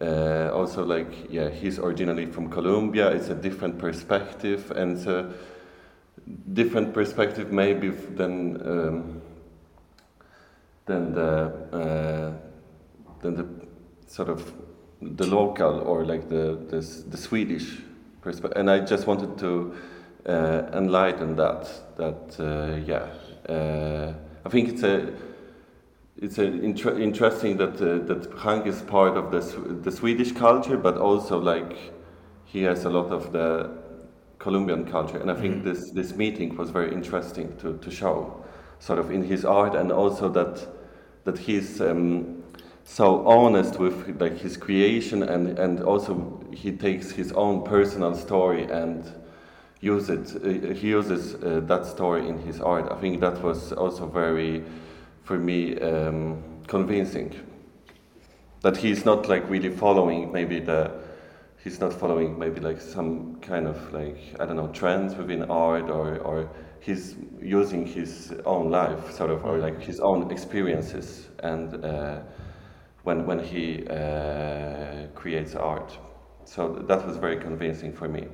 uh, 0.02 0.50
also 0.52 0.84
like 0.84 1.32
yeah, 1.32 1.50
he's 1.50 1.78
originally 1.78 2.26
from 2.26 2.50
Colombia. 2.50 3.12
It's 3.12 3.30
a 3.30 3.36
different 3.36 3.78
perspective 3.78 4.72
and 4.72 4.98
it's 4.98 5.06
a 5.06 5.32
different 6.54 6.92
perspective 6.92 7.52
maybe 7.52 7.90
than 7.90 8.34
um, 8.68 9.22
than 10.88 11.14
the 11.14 11.52
uh, 11.72 12.34
than 13.22 13.36
the 13.36 13.46
sort 14.08 14.30
of 14.30 14.52
the 15.00 15.28
local 15.28 15.82
or 15.82 16.06
like 16.06 16.30
the 16.30 16.58
the, 16.68 16.82
the 17.12 17.18
Swedish 17.18 17.78
perspective, 18.22 18.60
and 18.60 18.72
I 18.72 18.80
just 18.80 19.06
wanted 19.06 19.38
to 19.38 19.76
uh, 20.26 20.62
enlighten 20.74 21.36
that. 21.36 21.70
That 21.96 22.40
uh, 22.40 22.76
yeah, 22.88 23.06
uh, 23.48 24.14
I 24.44 24.50
think 24.50 24.70
it's 24.70 24.84
a 24.84 25.14
it's 26.22 26.38
inter 26.38 27.00
interesting 27.00 27.58
that 27.58 27.76
uh, 27.82 28.06
that 28.06 28.32
Hank 28.40 28.68
is 28.68 28.82
part 28.82 29.18
of 29.18 29.32
the 29.32 29.40
the 29.84 29.92
Swedish 29.92 30.32
culture, 30.34 30.78
but 30.78 30.98
also 30.98 31.40
like 31.40 31.78
he 32.46 32.64
has 32.64 32.86
a 32.86 32.90
lot 32.90 33.12
of 33.12 33.32
the 33.32 33.70
Colombian 34.38 34.86
culture, 34.86 35.20
and 35.20 35.32
I 35.32 35.36
think 35.36 35.56
mm 35.56 35.62
-hmm. 35.62 35.74
this 35.74 35.92
this 35.92 36.16
meeting 36.16 36.58
was 36.58 36.70
very 36.72 36.92
interesting 36.92 37.48
to 37.62 37.78
to 37.78 37.92
show, 37.92 38.44
sort 38.80 39.00
of 39.00 39.12
in 39.12 39.24
his 39.24 39.46
art, 39.46 39.76
and 39.76 39.92
also 39.92 40.30
that 40.30 40.68
that 41.24 41.40
he's. 41.40 41.82
Um, 41.82 42.40
so 42.90 43.24
honest 43.28 43.80
with 43.80 44.20
like 44.22 44.42
his 44.42 44.58
creation 44.58 45.24
and 45.24 45.60
and 45.60 45.80
also 45.84 46.42
he 46.64 46.72
takes 46.72 47.12
his 47.12 47.32
own 47.34 47.62
personal 47.64 48.16
story 48.16 48.64
and 48.72 49.04
use 49.80 50.14
it 50.14 50.36
uh, 50.36 50.74
he 50.74 50.98
uses 50.98 51.36
uh, 51.36 51.62
that 51.68 51.86
story 51.86 52.28
in 52.28 52.38
his 52.40 52.60
art 52.60 52.92
i 52.92 52.96
think 53.00 53.20
that 53.22 53.44
was 53.44 53.74
also 53.74 54.08
very 54.08 54.64
for 55.30 55.38
me 55.38 55.80
um, 55.80 56.42
convincing 56.66 57.30
that 58.62 58.76
he's 58.76 59.06
not 59.06 59.30
like 59.30 59.48
really 59.48 59.70
following 59.70 60.32
maybe 60.32 60.60
the 60.60 60.92
he's 61.64 61.80
not 61.80 61.94
following 61.94 62.40
maybe 62.40 62.60
like 62.60 62.82
some 62.82 63.36
kind 63.50 63.68
of 63.68 63.78
like 63.94 64.18
i 64.40 64.46
don't 64.46 64.56
know 64.56 64.72
trends 64.80 65.14
within 65.16 65.44
art 65.44 65.88
or 65.98 66.18
or 66.30 66.50
he's 66.80 67.16
using 67.40 67.86
his 67.86 68.34
own 68.46 68.72
life 68.72 69.12
sort 69.12 69.30
of 69.30 69.46
or 69.46 69.60
like 69.60 69.80
his 69.80 70.00
own 70.00 70.32
experiences 70.32 71.28
and 71.44 71.86
uh, 71.86 72.20
when, 73.04 73.26
when 73.26 73.40
he 73.40 73.86
uh, 73.88 75.08
creates 75.16 75.56
art. 75.56 75.98
So 76.46 76.84
that 76.88 77.06
was 77.08 77.18
very 77.18 77.38
convincing 77.38 77.94
for 77.94 78.08
me. 78.08 78.28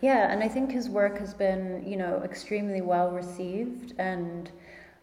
Yeah, 0.00 0.30
and 0.30 0.42
I 0.42 0.48
think 0.48 0.70
his 0.70 0.88
work 0.88 1.18
has 1.18 1.34
been, 1.34 1.82
you 1.86 1.96
know, 1.96 2.22
extremely 2.24 2.82
well 2.82 3.10
received, 3.10 3.94
and 3.98 4.50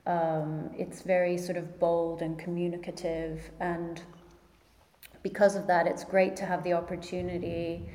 um, 0.06 0.70
it's 0.78 1.02
very 1.02 1.38
sort 1.38 1.58
of 1.58 1.80
bold 1.80 2.22
and 2.22 2.38
communicative. 2.38 3.50
And 3.60 4.02
because 5.24 5.56
of 5.56 5.68
that, 5.68 5.88
it's 5.88 6.04
great 6.04 6.36
to 6.38 6.46
have 6.46 6.64
the 6.64 6.74
opportunity 6.74 7.86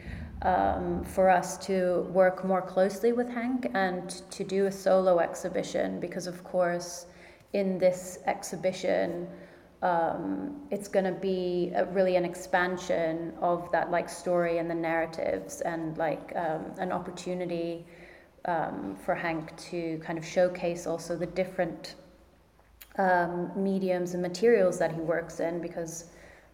um, 0.42 1.04
for 1.04 1.28
us 1.28 1.58
to 1.66 2.08
work 2.12 2.44
more 2.44 2.62
closely 2.62 3.12
with 3.12 3.28
Hank 3.28 3.70
and 3.74 4.10
to 4.30 4.42
do 4.42 4.66
a 4.66 4.72
solo 4.72 5.18
exhibition. 5.18 6.00
Because, 6.00 6.26
of 6.26 6.42
course, 6.42 7.06
in 7.52 7.78
this 7.78 8.18
exhibition, 8.26 9.28
um, 9.82 10.60
it's 10.70 10.88
going 10.88 11.04
to 11.04 11.12
be 11.12 11.72
a, 11.74 11.84
really 11.86 12.16
an 12.16 12.24
expansion 12.24 13.32
of 13.40 13.70
that 13.72 13.90
like 13.90 14.08
story 14.08 14.58
and 14.58 14.70
the 14.70 14.74
narratives 14.74 15.62
and 15.62 15.96
like 15.96 16.32
um, 16.36 16.66
an 16.78 16.92
opportunity 16.92 17.86
um, 18.44 18.96
for 19.04 19.14
Hank 19.14 19.56
to 19.70 19.98
kind 20.04 20.18
of 20.18 20.24
showcase 20.24 20.86
also 20.86 21.16
the 21.16 21.26
different 21.26 21.94
um, 22.98 23.50
mediums 23.56 24.14
and 24.14 24.22
materials 24.22 24.78
that 24.78 24.92
he 24.92 25.00
works 25.00 25.40
in 25.40 25.60
because 25.60 26.06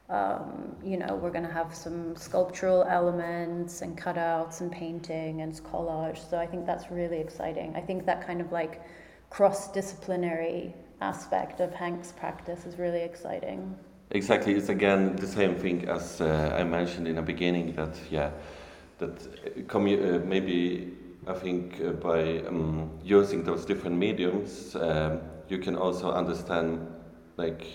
um, 0.09 0.77
you 0.85 0.97
know 0.97 1.17
we're 1.17 1.31
going 1.31 1.45
to 1.45 1.53
have 1.53 1.75
some 1.75 2.15
sculptural 2.15 2.85
elements 2.85 3.83
and 3.83 3.99
cutouts 3.99 4.61
and 4.61 4.71
painting 4.71 5.41
and 5.41 5.53
collage. 5.65 6.19
So 6.31 6.39
I 6.39 6.47
think 6.47 6.67
that's 6.67 6.91
really 6.91 7.19
exciting. 7.19 7.75
I 7.75 7.81
think 7.81 8.07
that 8.07 8.25
kind 8.27 8.41
of 8.41 8.53
like 8.53 8.83
cross-disciplinary 9.31 10.75
aspect 11.01 11.61
of 11.61 11.75
Hank's 11.75 12.13
practice 12.13 12.65
is 12.65 12.79
really 12.79 13.01
exciting. 13.01 13.77
Exactly, 14.11 14.55
it's 14.55 14.69
again 14.69 15.17
the 15.17 15.27
same 15.27 15.57
thing 15.57 15.89
as 15.89 16.21
uh, 16.21 16.57
I 16.57 16.63
mentioned 16.63 17.09
in 17.09 17.17
the 17.17 17.23
beginning 17.23 17.73
that 17.73 17.97
yeah, 18.09 18.31
that 18.99 19.11
uh, 19.75 19.79
uh, 19.79 20.21
maybe 20.25 20.93
I 21.27 21.35
think 21.35 21.81
uh, 21.81 21.91
by 21.91 22.39
um, 22.47 22.91
using 23.03 23.43
those 23.43 23.65
different 23.65 23.97
mediums, 23.97 24.77
um, 24.77 25.21
you 25.49 25.59
can 25.59 25.77
also 25.77 26.11
understand 26.11 26.87
like 27.37 27.67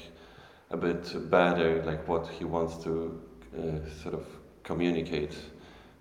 a 0.69 0.77
bit 0.77 1.29
better 1.29 1.83
like 1.83 2.07
what 2.07 2.27
he 2.27 2.45
wants 2.45 2.77
to 2.83 3.21
uh, 3.57 3.89
sort 4.01 4.13
of 4.13 4.25
communicate 4.63 5.35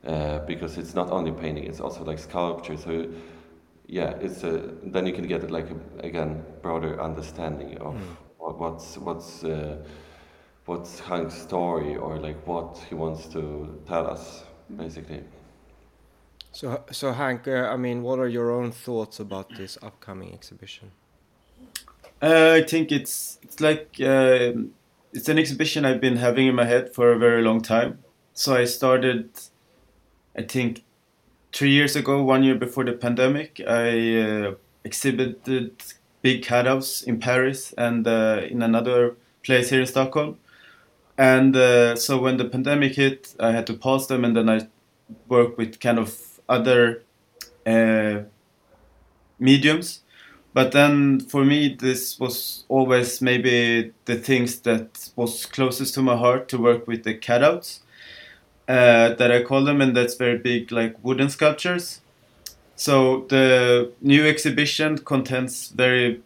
uh, 0.07 0.39
because 0.41 0.79
it's 0.79 0.95
not 0.95 1.11
only 1.11 1.33
painting, 1.33 1.65
it's 1.65 1.81
also 1.81 2.05
like 2.05 2.19
sculpture. 2.19 2.77
So 2.77 3.07
yeah, 3.87 4.11
it's 4.21 4.45
a, 4.45 4.71
then 4.83 5.07
you 5.07 5.13
can 5.13 5.27
get 5.27 5.51
like 5.51 5.69
a, 5.71 6.07
again 6.07 6.45
broader 6.63 7.01
understanding 7.01 7.77
of 7.79 7.95
mm. 7.95 8.17
what, 8.39 8.59
what's 8.59 8.97
what's 8.97 9.45
uh, 9.45 9.77
what's 10.67 11.01
Hank's 11.01 11.35
story 11.35 11.97
or 11.97 12.19
like 12.19 12.47
what 12.47 12.79
he 12.89 12.95
wants 12.95 13.27
to 13.29 13.83
tell 13.87 14.07
us 14.07 14.45
basically. 14.77 15.23
So 16.53 16.83
so 16.91 17.13
Hank, 17.13 17.47
uh, 17.47 17.69
I 17.75 17.77
mean, 17.77 18.03
what 18.03 18.19
are 18.19 18.29
your 18.29 18.51
own 18.51 18.73
thoughts 18.73 19.21
about 19.21 19.57
this 19.57 19.79
upcoming 19.83 20.33
exhibition? 20.33 20.93
Uh, 22.23 22.53
I 22.59 22.63
think 22.63 22.93
it's 22.93 23.39
it's 23.43 23.61
like 23.61 23.97
uh, 24.01 24.53
it's 25.13 25.29
an 25.29 25.39
exhibition 25.39 25.85
I've 25.85 26.01
been 26.01 26.17
having 26.17 26.47
in 26.47 26.55
my 26.55 26.65
head 26.65 26.95
for 26.95 27.13
a 27.13 27.19
very 27.19 27.43
long 27.43 27.63
time. 27.63 27.99
So 28.35 28.55
I 28.55 28.65
started, 28.65 29.31
I 30.37 30.43
think, 30.43 30.85
three 31.53 31.71
years 31.71 31.97
ago, 31.97 32.23
one 32.23 32.43
year 32.45 32.55
before 32.55 32.85
the 32.85 32.93
pandemic, 32.93 33.61
I 33.67 34.19
uh, 34.19 34.55
exhibited 34.85 35.73
big 36.23 36.45
cutouts 36.45 37.05
in 37.05 37.19
Paris 37.19 37.73
and 37.79 38.07
uh, 38.07 38.43
in 38.49 38.63
another 38.63 39.17
place 39.43 39.71
here 39.71 39.81
in 39.81 39.87
Stockholm. 39.87 40.39
And 41.19 41.57
uh, 41.57 41.97
so 41.97 42.19
when 42.21 42.37
the 42.37 42.45
pandemic 42.47 42.95
hit, 42.95 43.35
I 43.41 43.53
had 43.53 43.67
to 43.67 43.75
pause 43.75 44.07
them, 44.09 44.25
and 44.25 44.37
then 44.37 44.49
I 44.49 44.69
worked 45.29 45.59
with 45.59 45.81
kind 45.81 45.99
of 45.99 46.41
other 46.49 47.03
uh, 47.67 48.23
mediums. 49.39 50.01
But 50.53 50.73
then 50.73 51.21
for 51.21 51.45
me, 51.45 51.75
this 51.75 52.19
was 52.19 52.65
always 52.69 53.23
maybe 53.23 53.93
the 54.07 54.17
things 54.17 54.61
that 54.63 55.11
was 55.17 55.47
closest 55.47 55.95
to 55.95 56.03
my 56.03 56.17
heart 56.17 56.49
to 56.49 56.59
work 56.59 56.87
with 56.89 57.05
the 57.05 57.15
cutouts 57.15 57.81
uh, 58.69 59.15
that 59.15 59.33
I 59.33 59.43
call 59.43 59.65
them, 59.65 59.81
and 59.81 59.97
that's 59.97 60.15
very 60.15 60.39
big, 60.39 60.73
like 60.73 60.97
wooden 61.03 61.31
sculptures. 61.31 62.01
So 62.77 63.27
the 63.29 63.93
new 64.01 64.27
exhibition 64.27 64.99
contains 64.99 65.69
very 65.69 66.23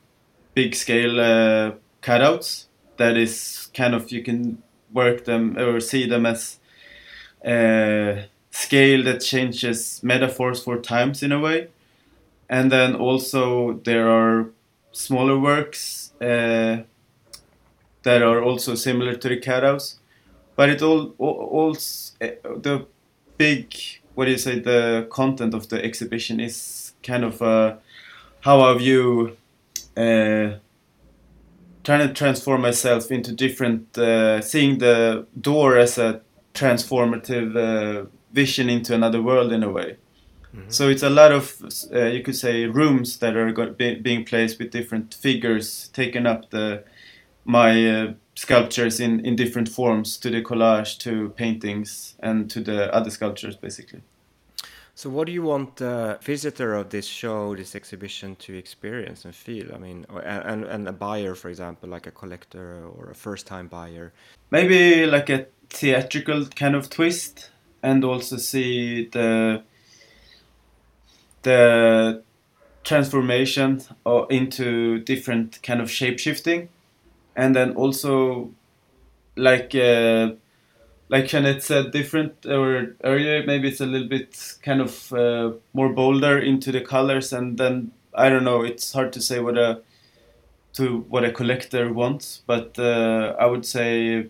big 0.54 0.74
scale 0.74 1.20
uh, 1.20 1.72
cutouts. 2.02 2.66
That 2.98 3.16
is 3.16 3.68
kind 3.74 3.94
of 3.94 4.12
you 4.12 4.22
can 4.22 4.62
work 4.92 5.24
them 5.24 5.58
or 5.58 5.80
see 5.80 6.08
them 6.08 6.26
as 6.26 6.58
uh, 7.44 8.22
scale 8.50 9.04
that 9.04 9.20
changes 9.20 10.02
metaphors 10.02 10.62
for 10.64 10.78
times 10.78 11.22
in 11.22 11.32
a 11.32 11.40
way. 11.40 11.68
And 12.48 12.70
then 12.70 12.94
also 12.94 13.74
there 13.85 14.09
are 14.09 14.50
smaller 14.92 15.38
works 15.38 16.12
uh, 16.20 16.83
that 18.02 18.22
are 18.22 18.42
also 18.42 18.74
similar 18.74 19.14
to 19.14 19.28
the 19.28 19.40
cutouts 19.40 19.96
but 20.57 20.68
it 20.68 20.83
all, 20.83 21.14
all, 21.18 21.76
eh, 22.20 22.35
the 22.42 22.87
big 23.37 23.74
what 24.14 24.26
do 24.26 24.30
you 24.30 24.38
say 24.38 24.61
the 24.61 25.07
content 25.11 25.54
of 25.54 25.68
the 25.68 25.85
exhibition 25.85 26.38
is 26.38 26.92
kind 27.02 27.24
of 27.24 27.42
uh, 27.42 27.74
how 28.40 28.61
I 28.61 28.78
view 28.78 29.37
uh, 29.96 30.59
trying 31.83 32.07
to 32.09 32.12
transform 32.14 32.62
myself 32.62 33.11
into 33.11 33.33
different 33.33 33.98
uh, 33.98 34.40
seeing 34.40 34.78
the 34.78 35.26
door 35.40 35.76
as 35.76 35.98
a 35.98 36.20
transformative 36.54 37.57
uh, 37.57 38.07
vision 38.33 38.70
into 38.70 38.94
another 38.94 39.20
world 39.20 39.52
in 39.52 39.64
a 39.64 39.70
way. 39.70 39.96
Mm 40.55 40.61
-hmm. 40.61 40.73
So 40.73 40.88
it's 40.88 41.03
a 41.03 41.11
lot 41.11 41.33
of 41.33 41.61
uh, 41.93 41.99
you 42.14 42.23
could 42.23 42.37
say 42.37 42.67
rooms 42.67 43.19
that 43.19 43.37
are 43.37 43.53
be 43.71 43.95
being 43.95 44.25
placed 44.25 44.59
with 44.59 44.71
different 44.71 45.14
figures 45.14 45.90
taking 45.93 46.27
up 46.27 46.51
the 46.51 46.85
my 47.45 47.90
uh, 47.90 48.12
sculptures 48.35 49.01
in, 49.01 49.25
in 49.25 49.37
different 49.37 49.69
forms 49.69 50.17
to 50.19 50.31
the 50.31 50.43
collage 50.43 50.99
to 50.99 51.31
paintings 51.31 52.17
and 52.21 52.51
to 52.51 52.61
the 52.61 52.93
other 52.93 53.11
sculptures 53.11 53.57
basically 53.57 54.01
so 54.97 55.11
what 55.11 55.27
do 55.27 55.33
you 55.33 55.43
want 55.43 55.77
the 55.77 56.19
visitor 56.23 56.75
of 56.75 56.90
this 56.90 57.07
show 57.07 57.55
this 57.55 57.75
exhibition 57.75 58.35
to 58.37 58.57
experience 58.57 59.25
and 59.25 59.35
feel 59.35 59.73
i 59.75 59.79
mean 59.79 60.05
and, 60.25 60.64
and 60.64 60.88
a 60.88 60.93
buyer 60.93 61.35
for 61.35 61.49
example 61.49 61.88
like 61.88 62.07
a 62.07 62.11
collector 62.11 62.85
or 62.97 63.11
a 63.11 63.14
first 63.14 63.47
time 63.47 63.69
buyer 63.69 64.12
maybe 64.51 65.07
like 65.07 65.31
a 65.31 65.47
theatrical 65.69 66.47
kind 66.47 66.75
of 66.75 66.90
twist 66.90 67.51
and 67.83 68.05
also 68.05 68.37
see 68.37 69.09
the 69.12 69.62
the 71.44 72.22
transformation 72.85 73.83
uh, 74.07 74.26
into 74.30 75.00
different 75.00 75.62
kind 75.62 75.80
of 75.80 75.90
shape 75.90 76.18
shifting 76.18 76.68
and 77.37 77.57
then 77.57 77.74
also 77.76 78.50
like 79.37 79.74
uh, 79.74 80.33
like 81.09 81.26
Jeanette 81.26 81.62
said, 81.62 81.92
different 81.92 82.46
or 82.46 82.96
earlier 83.04 83.44
maybe 83.46 83.68
it's 83.68 83.80
a 83.80 83.87
little 83.87 84.09
bit 84.09 84.57
kind 84.62 84.80
of 84.80 85.12
uh, 85.12 85.52
more 85.72 85.90
bolder 85.92 86.38
into 86.38 86.72
the 86.72 86.80
colors, 86.80 87.33
and 87.33 87.59
then 87.59 87.92
I 88.14 88.28
don't 88.28 88.44
know. 88.44 88.62
It's 88.62 88.92
hard 88.92 89.12
to 89.14 89.20
say 89.20 89.40
what 89.40 89.59
a 89.59 89.83
to 90.74 91.00
what 91.09 91.24
a 91.24 91.33
collector 91.33 91.92
wants, 91.92 92.42
but 92.46 92.78
uh, 92.78 93.37
I 93.38 93.46
would 93.46 93.66
say 93.66 94.28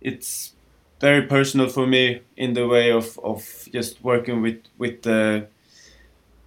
it's 0.00 0.54
very 1.00 1.22
personal 1.22 1.68
for 1.68 1.86
me 1.86 2.20
in 2.36 2.54
the 2.54 2.66
way 2.66 2.90
of, 2.90 3.18
of 3.22 3.68
just 3.72 4.02
working 4.02 4.42
with 4.42 4.62
with 4.78 5.02
the 5.02 5.48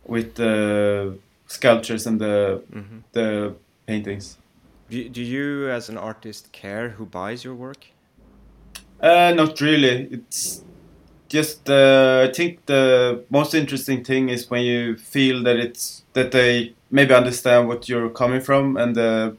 with 0.05 0.35
the 0.35 1.17
sculptures 1.47 2.07
and 2.07 2.19
the 2.19 2.61
Mm-hmm. 2.73 2.97
the 3.13 3.53
paintings. 3.87 4.37
Do, 4.89 5.07
do 5.09 5.21
you, 5.21 5.69
as 5.69 5.89
an 5.89 5.97
artist, 5.97 6.51
care 6.51 6.89
who 6.89 7.05
buys 7.05 7.43
your 7.43 7.55
work? 7.55 7.85
Uh, 9.01 9.33
not 9.35 9.59
really. 9.61 10.07
It's 10.11 10.63
just 11.29 11.69
uh, 11.69 12.27
I 12.27 12.33
think 12.33 12.65
the 12.65 13.23
most 13.29 13.53
interesting 13.53 14.03
thing 14.03 14.29
is 14.29 14.49
when 14.49 14.63
you 14.63 14.97
feel 14.97 15.43
that 15.43 15.57
it's 15.57 16.03
that 16.13 16.31
they 16.31 16.73
maybe 16.91 17.13
understand 17.13 17.67
what 17.67 17.87
you're 17.87 18.09
coming 18.09 18.41
from 18.41 18.77
and 18.77 18.97
uh, 18.97 19.31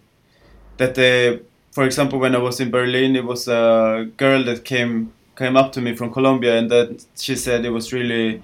that 0.76 0.94
they, 0.94 1.40
for 1.72 1.84
example, 1.84 2.18
when 2.20 2.34
I 2.34 2.38
was 2.38 2.60
in 2.60 2.70
Berlin, 2.70 3.16
it 3.16 3.24
was 3.24 3.48
a 3.48 4.08
girl 4.16 4.44
that 4.44 4.64
came 4.64 5.12
came 5.36 5.56
up 5.56 5.72
to 5.72 5.80
me 5.80 5.96
from 5.96 6.12
Colombia 6.12 6.58
and 6.58 6.70
that 6.70 7.04
she 7.16 7.34
said 7.34 7.64
it 7.64 7.70
was 7.70 7.92
really 7.92 8.40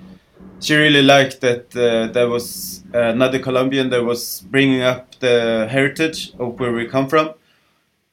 she 0.61 0.75
really 0.75 1.03
liked 1.03 1.41
that 1.41 1.77
uh, 1.77 2.13
there 2.13 2.29
was 2.29 2.83
another 2.93 3.39
Colombian 3.39 3.91
that 3.91 4.05
was 4.05 4.43
bringing 4.51 4.83
up 4.83 5.19
the 5.21 5.69
heritage 5.71 6.33
of 6.39 6.59
where 6.59 6.73
we 6.73 6.87
come 6.87 7.09
from. 7.09 7.35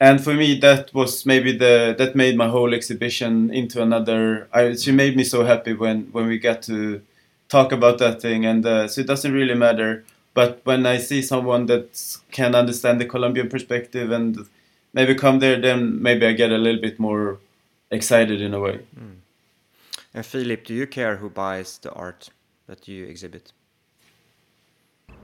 And 0.00 0.22
for 0.22 0.34
me 0.34 0.58
that 0.60 0.92
was 0.92 1.24
maybe 1.24 1.52
the 1.56 1.94
that 1.96 2.14
made 2.14 2.36
my 2.36 2.48
whole 2.48 2.74
exhibition 2.74 3.52
into 3.52 3.80
another 3.80 4.48
I, 4.52 4.74
she 4.74 4.92
made 4.92 5.16
me 5.16 5.24
so 5.24 5.44
happy 5.44 5.72
when 5.72 6.08
when 6.12 6.26
we 6.26 6.38
got 6.38 6.62
to 6.62 7.00
talk 7.48 7.72
about 7.72 7.98
that 7.98 8.20
thing. 8.20 8.44
And 8.44 8.66
uh, 8.66 8.88
so 8.88 9.00
it 9.00 9.06
doesn't 9.06 9.32
really 9.32 9.54
matter. 9.54 10.04
But 10.34 10.60
when 10.64 10.84
i 10.84 10.98
see 10.98 11.22
someone 11.22 11.66
that 11.66 12.18
can 12.32 12.54
understand 12.56 13.00
the 13.00 13.06
colombian 13.06 13.48
perspective 13.48 14.10
and 14.10 14.36
maybe 14.92 15.14
come 15.14 15.38
there 15.38 15.60
then 15.60 16.02
maybe 16.02 16.26
i 16.26 16.32
get 16.32 16.50
a 16.50 16.58
little 16.58 16.80
bit 16.80 16.98
more 16.98 17.38
excited 17.90 18.40
in 18.40 18.52
a 18.52 18.58
way 18.58 18.80
And 20.14 20.24
Philip, 20.24 20.64
do 20.64 20.74
you 20.74 20.86
care 20.86 21.16
who 21.16 21.28
buys 21.28 21.78
the 21.78 21.92
art 21.92 22.30
that 22.68 22.86
you 22.86 23.04
exhibit? 23.04 23.52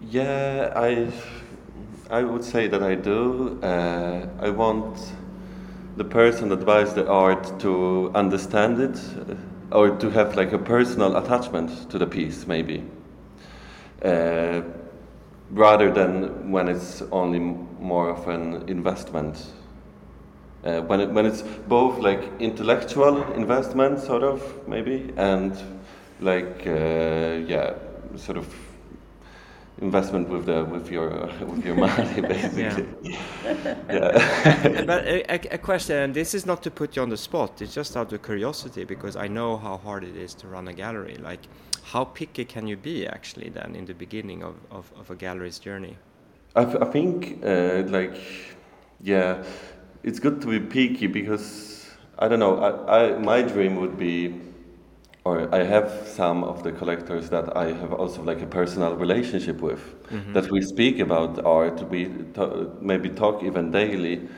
Yeah, 0.01 0.73
I, 0.75 1.13
I 2.11 2.25
would 2.25 2.43
say 2.43 2.67
that 2.67 2.83
I 2.83 2.97
do. 2.97 3.61
Uh, 3.63 4.27
I 4.41 4.51
want 4.51 4.99
the 5.97 6.05
person 6.05 6.49
that 6.49 6.67
buys 6.67 6.93
the 6.95 7.07
art 7.09 7.61
to 7.61 8.11
understand 8.17 8.81
it, 8.81 8.99
uh, 9.17 9.77
or 9.77 9.91
to 9.91 10.11
have 10.11 10.35
like 10.35 10.53
a 10.53 10.59
personal 10.59 11.17
attachment 11.17 11.89
to 11.91 11.99
the 11.99 12.07
piece, 12.07 12.49
maybe, 12.49 12.83
uh, 14.05 14.63
rather 15.53 15.93
than 15.93 16.51
when 16.51 16.67
it's 16.67 17.03
only 17.13 17.39
more 17.39 18.11
of 18.11 18.27
an 18.27 18.69
investment. 18.69 19.53
Uh, 20.63 20.83
when 20.83 21.01
it, 21.01 21.11
when 21.11 21.25
it's 21.25 21.43
both 21.69 21.99
like 21.99 22.23
intellectual 22.39 23.23
investment, 23.33 23.99
sort 23.99 24.23
of 24.23 24.69
maybe, 24.69 25.13
and 25.17 25.57
like 26.21 26.67
uh, 26.67 27.41
yeah, 27.47 27.75
sort 28.17 28.37
of 28.37 28.47
investment 29.81 30.29
with 30.29 30.45
the 30.47 30.65
with 30.65 30.91
your 30.91 31.09
with 31.41 31.65
your 31.65 31.75
money 31.75 32.21
basically. 32.33 32.87
Yeah. 33.91 34.85
but 34.87 35.05
a, 35.05 35.55
a, 35.55 35.59
question, 35.59 35.97
and 35.97 36.15
this 36.15 36.35
is 36.35 36.47
not 36.47 36.63
to 36.63 36.71
put 36.71 36.97
you 36.97 37.03
on 37.03 37.09
the 37.09 37.17
spot, 37.17 37.61
it's 37.61 37.75
just 37.75 37.97
out 37.97 38.13
of 38.13 38.23
curiosity 38.23 38.85
because 38.85 39.17
I 39.17 39.27
know 39.27 39.57
how 39.57 39.79
hard 39.79 40.05
it 40.05 40.17
is 40.17 40.35
to 40.35 40.47
run 40.47 40.69
a 40.69 40.73
gallery. 40.73 41.17
Like, 41.17 41.41
how 41.83 42.05
picky 42.05 42.45
can 42.45 42.67
you 42.67 42.77
be 42.77 43.07
actually 43.07 43.49
then 43.49 43.75
in 43.75 43.87
the 43.87 43.95
beginning 43.95 44.45
of, 44.45 44.55
of, 44.71 44.93
of 44.97 45.11
a 45.11 45.17
gallery's 45.17 45.59
journey? 45.59 45.97
I, 46.55 46.63
I 46.63 46.85
think 46.85 47.45
uh, 47.45 47.83
like 47.89 48.15
yeah, 49.03 49.43
it's 50.03 50.19
good 50.19 50.41
to 50.43 50.47
be 50.47 50.61
picky 50.61 51.07
because 51.07 51.87
I 52.19 52.29
don't 52.29 52.39
know. 52.39 52.59
I, 52.59 53.07
I 53.07 53.19
my 53.19 53.43
dream 53.43 53.77
would 53.77 53.99
be, 53.99 54.35
or 55.25 55.53
I 55.55 55.63
have 55.65 55.91
some 56.07 56.45
of 56.45 56.63
the 56.63 56.73
collectors 56.73 57.31
that 57.31 57.57
I 57.57 57.73
have 57.73 57.93
also 57.93 58.23
like 58.23 58.41
a 58.43 58.47
personal 58.47 58.95
relationship 58.97 59.61
with. 59.61 59.81
That 60.35 60.51
we 60.51 60.63
speak 60.63 60.99
about 61.01 61.45
art. 61.45 61.89
We 61.91 62.07
to, 62.35 62.77
maybe 62.81 63.09
talk 63.11 63.43
even 63.43 63.71
daily 63.71 64.29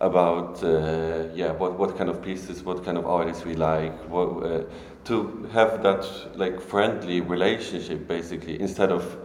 about 0.00 0.62
uh, 0.62 1.24
yeah 1.34 1.52
what 1.52 1.78
what 1.78 1.96
kind 1.96 2.10
of 2.10 2.22
pieces, 2.22 2.62
what 2.62 2.84
kind 2.84 2.98
of 2.98 3.06
artists 3.06 3.44
we 3.44 3.54
like. 3.54 3.94
What, 4.10 4.28
uh, 4.44 4.64
to 5.04 5.48
have 5.52 5.82
that 5.82 6.04
like 6.36 6.60
friendly 6.60 7.20
relationship 7.20 8.08
basically 8.08 8.60
instead 8.60 8.90
of 8.90 9.16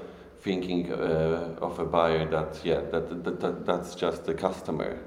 thinking 0.42 0.92
uh, 0.94 1.56
of 1.62 1.80
a 1.80 1.86
buyer 1.86 2.26
that 2.30 2.60
yeah 2.64 2.82
that, 2.92 3.24
that, 3.24 3.40
that 3.40 3.66
that's 3.66 3.96
just 3.96 4.26
the 4.26 4.34
customer 4.34 5.00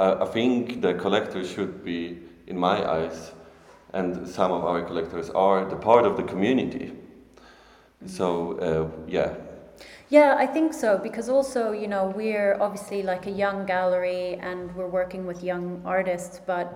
I, 0.00 0.22
I 0.24 0.26
think 0.26 0.80
the 0.80 0.94
collector 0.94 1.44
should 1.44 1.84
be 1.84 2.18
in 2.46 2.56
my 2.58 2.76
eyes 2.96 3.32
and 3.92 4.26
some 4.26 4.52
of 4.52 4.64
our 4.64 4.82
collectors 4.82 5.30
are 5.30 5.64
the 5.64 5.76
part 5.76 6.04
of 6.06 6.16
the 6.16 6.22
community 6.22 6.92
so 8.06 8.28
uh, 8.58 8.88
yeah 9.06 9.34
Yeah, 10.10 10.34
I 10.44 10.46
think 10.46 10.74
so 10.74 10.98
because 10.98 11.28
also, 11.28 11.72
you 11.72 11.86
know, 11.86 12.12
we're 12.16 12.56
obviously 12.60 13.02
like 13.02 13.26
a 13.26 13.30
young 13.30 13.64
gallery 13.64 14.34
and 14.40 14.74
we're 14.74 14.88
working 14.88 15.24
with 15.24 15.44
young 15.44 15.80
artists, 15.84 16.40
but 16.44 16.66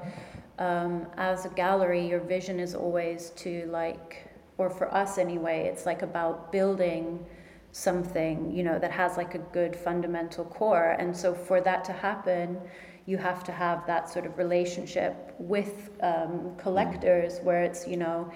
um, 0.59 1.07
as 1.17 1.45
a 1.45 1.49
gallery, 1.49 2.07
your 2.07 2.21
vision 2.21 2.61
is 2.61 2.75
always 2.77 3.31
to 3.43 3.67
like, 3.67 4.29
or 4.57 4.71
for 4.71 4.87
us 4.95 5.19
anyway, 5.19 5.59
it's 5.71 5.85
like 5.85 6.03
about 6.03 6.53
building 6.53 7.27
something, 7.73 8.55
you 8.57 8.63
know, 8.63 8.79
that 8.79 8.93
has 8.93 9.17
like 9.17 9.35
a 9.35 9.43
good 9.53 9.75
fundamental 9.75 10.45
core. 10.45 10.91
And 11.01 11.17
so 11.17 11.35
for 11.35 11.61
that 11.63 11.85
to 11.87 11.93
happen, 11.93 12.61
you 13.07 13.17
have 13.19 13.45
to 13.45 13.53
have 13.53 13.87
that 13.87 14.09
sort 14.09 14.27
of 14.27 14.39
relationship 14.39 15.35
with 15.39 15.91
um, 16.03 16.55
collectors 16.57 17.39
where 17.43 17.63
it's, 17.63 17.87
you 17.87 17.97
know, 17.97 18.31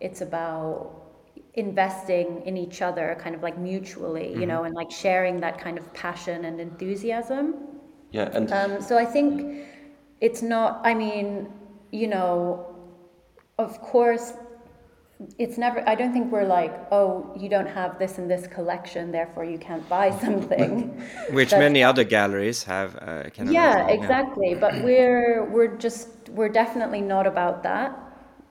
it's 0.00 0.20
about 0.20 1.02
investing 1.54 2.42
in 2.46 2.56
each 2.56 2.80
other 2.80 3.16
kind 3.20 3.34
of 3.34 3.42
like 3.42 3.58
mutually 3.58 4.32
you 4.32 4.46
know 4.46 4.64
and 4.64 4.74
like 4.74 4.90
sharing 4.90 5.38
that 5.38 5.58
kind 5.58 5.76
of 5.76 5.92
passion 5.92 6.46
and 6.46 6.60
enthusiasm. 6.60 7.54
Yeah 8.10 8.30
and 8.32 8.50
um, 8.52 8.80
so 8.80 8.98
i 8.98 9.04
think 9.04 9.66
it's 10.20 10.42
not 10.42 10.80
i 10.84 10.94
mean 10.94 11.52
you 11.90 12.08
know 12.08 12.74
of 13.58 13.80
course 13.80 14.32
it's 15.38 15.56
never 15.56 15.88
i 15.88 15.94
don't 15.94 16.12
think 16.12 16.32
we're 16.32 16.44
like 16.44 16.74
oh 16.90 17.32
you 17.38 17.48
don't 17.48 17.66
have 17.66 17.98
this 17.98 18.18
in 18.18 18.26
this 18.26 18.46
collection 18.48 19.12
therefore 19.12 19.44
you 19.44 19.58
can't 19.58 19.88
buy 19.88 20.10
something. 20.10 20.88
Which 21.30 21.52
many 21.52 21.82
other 21.82 22.04
galleries 22.04 22.64
have. 22.64 22.96
Uh, 22.96 23.24
yeah. 23.44 23.88
exactly. 23.88 24.54
But 24.54 24.82
we're 24.82 25.44
we're 25.44 25.76
just 25.76 26.08
we're 26.30 26.48
definitely 26.48 27.00
not 27.00 27.26
about 27.26 27.62
that. 27.62 27.98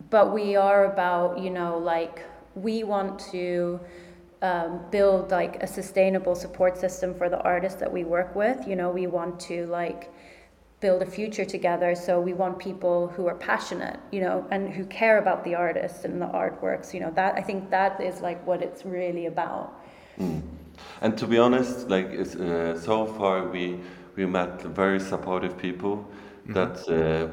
But 0.10 0.34
we 0.34 0.56
are 0.56 0.86
about 0.93 1.39
you 1.39 1.50
know 1.50 1.78
like 1.78 2.26
we 2.56 2.84
want 2.84 3.19
to 3.32 3.80
um, 4.41 4.82
build 4.91 5.32
like 5.32 5.62
a 5.63 5.67
sustainable 5.67 6.36
support 6.36 6.78
system 6.78 7.13
for 7.13 7.30
the 7.30 7.39
artists 7.41 7.80
that 7.80 7.91
we 7.91 8.04
work 8.04 8.36
with. 8.36 8.67
You 8.67 8.76
know 8.76 8.89
we 8.89 9.08
want 9.08 9.39
to 9.52 9.65
like 9.67 10.12
build 10.82 11.02
a 11.02 11.06
future 11.06 11.46
together 11.46 11.96
so 11.96 12.20
we 12.20 12.34
want 12.34 12.58
people 12.60 13.08
who 13.10 13.28
are 13.28 13.36
passionate 13.36 14.00
you 14.12 14.20
know 14.20 14.46
and 14.52 14.74
who 14.74 14.84
care 14.86 15.17
about 15.20 15.44
the 15.44 15.56
artists 15.56 16.06
and 16.06 16.22
the 16.22 16.26
artworks 16.26 16.94
you 16.94 17.00
know 17.00 17.12
that 17.12 17.36
i 17.36 17.41
think 17.41 17.70
that 17.70 18.02
is 18.02 18.22
like 18.22 18.46
what 18.46 18.62
it's 18.62 18.84
really 18.86 19.28
about. 19.28 19.74
And 21.02 21.17
to 21.17 21.28
be 21.28 21.38
honest, 21.38 21.89
like 21.89 22.12
uh, 22.13 22.78
so 22.78 23.06
far 23.06 23.48
we 23.48 23.80
we 24.15 24.26
met 24.26 24.62
very 24.62 25.00
supportive 25.00 25.58
people. 25.58 26.06
That 26.48 26.78
uh, 26.89 27.28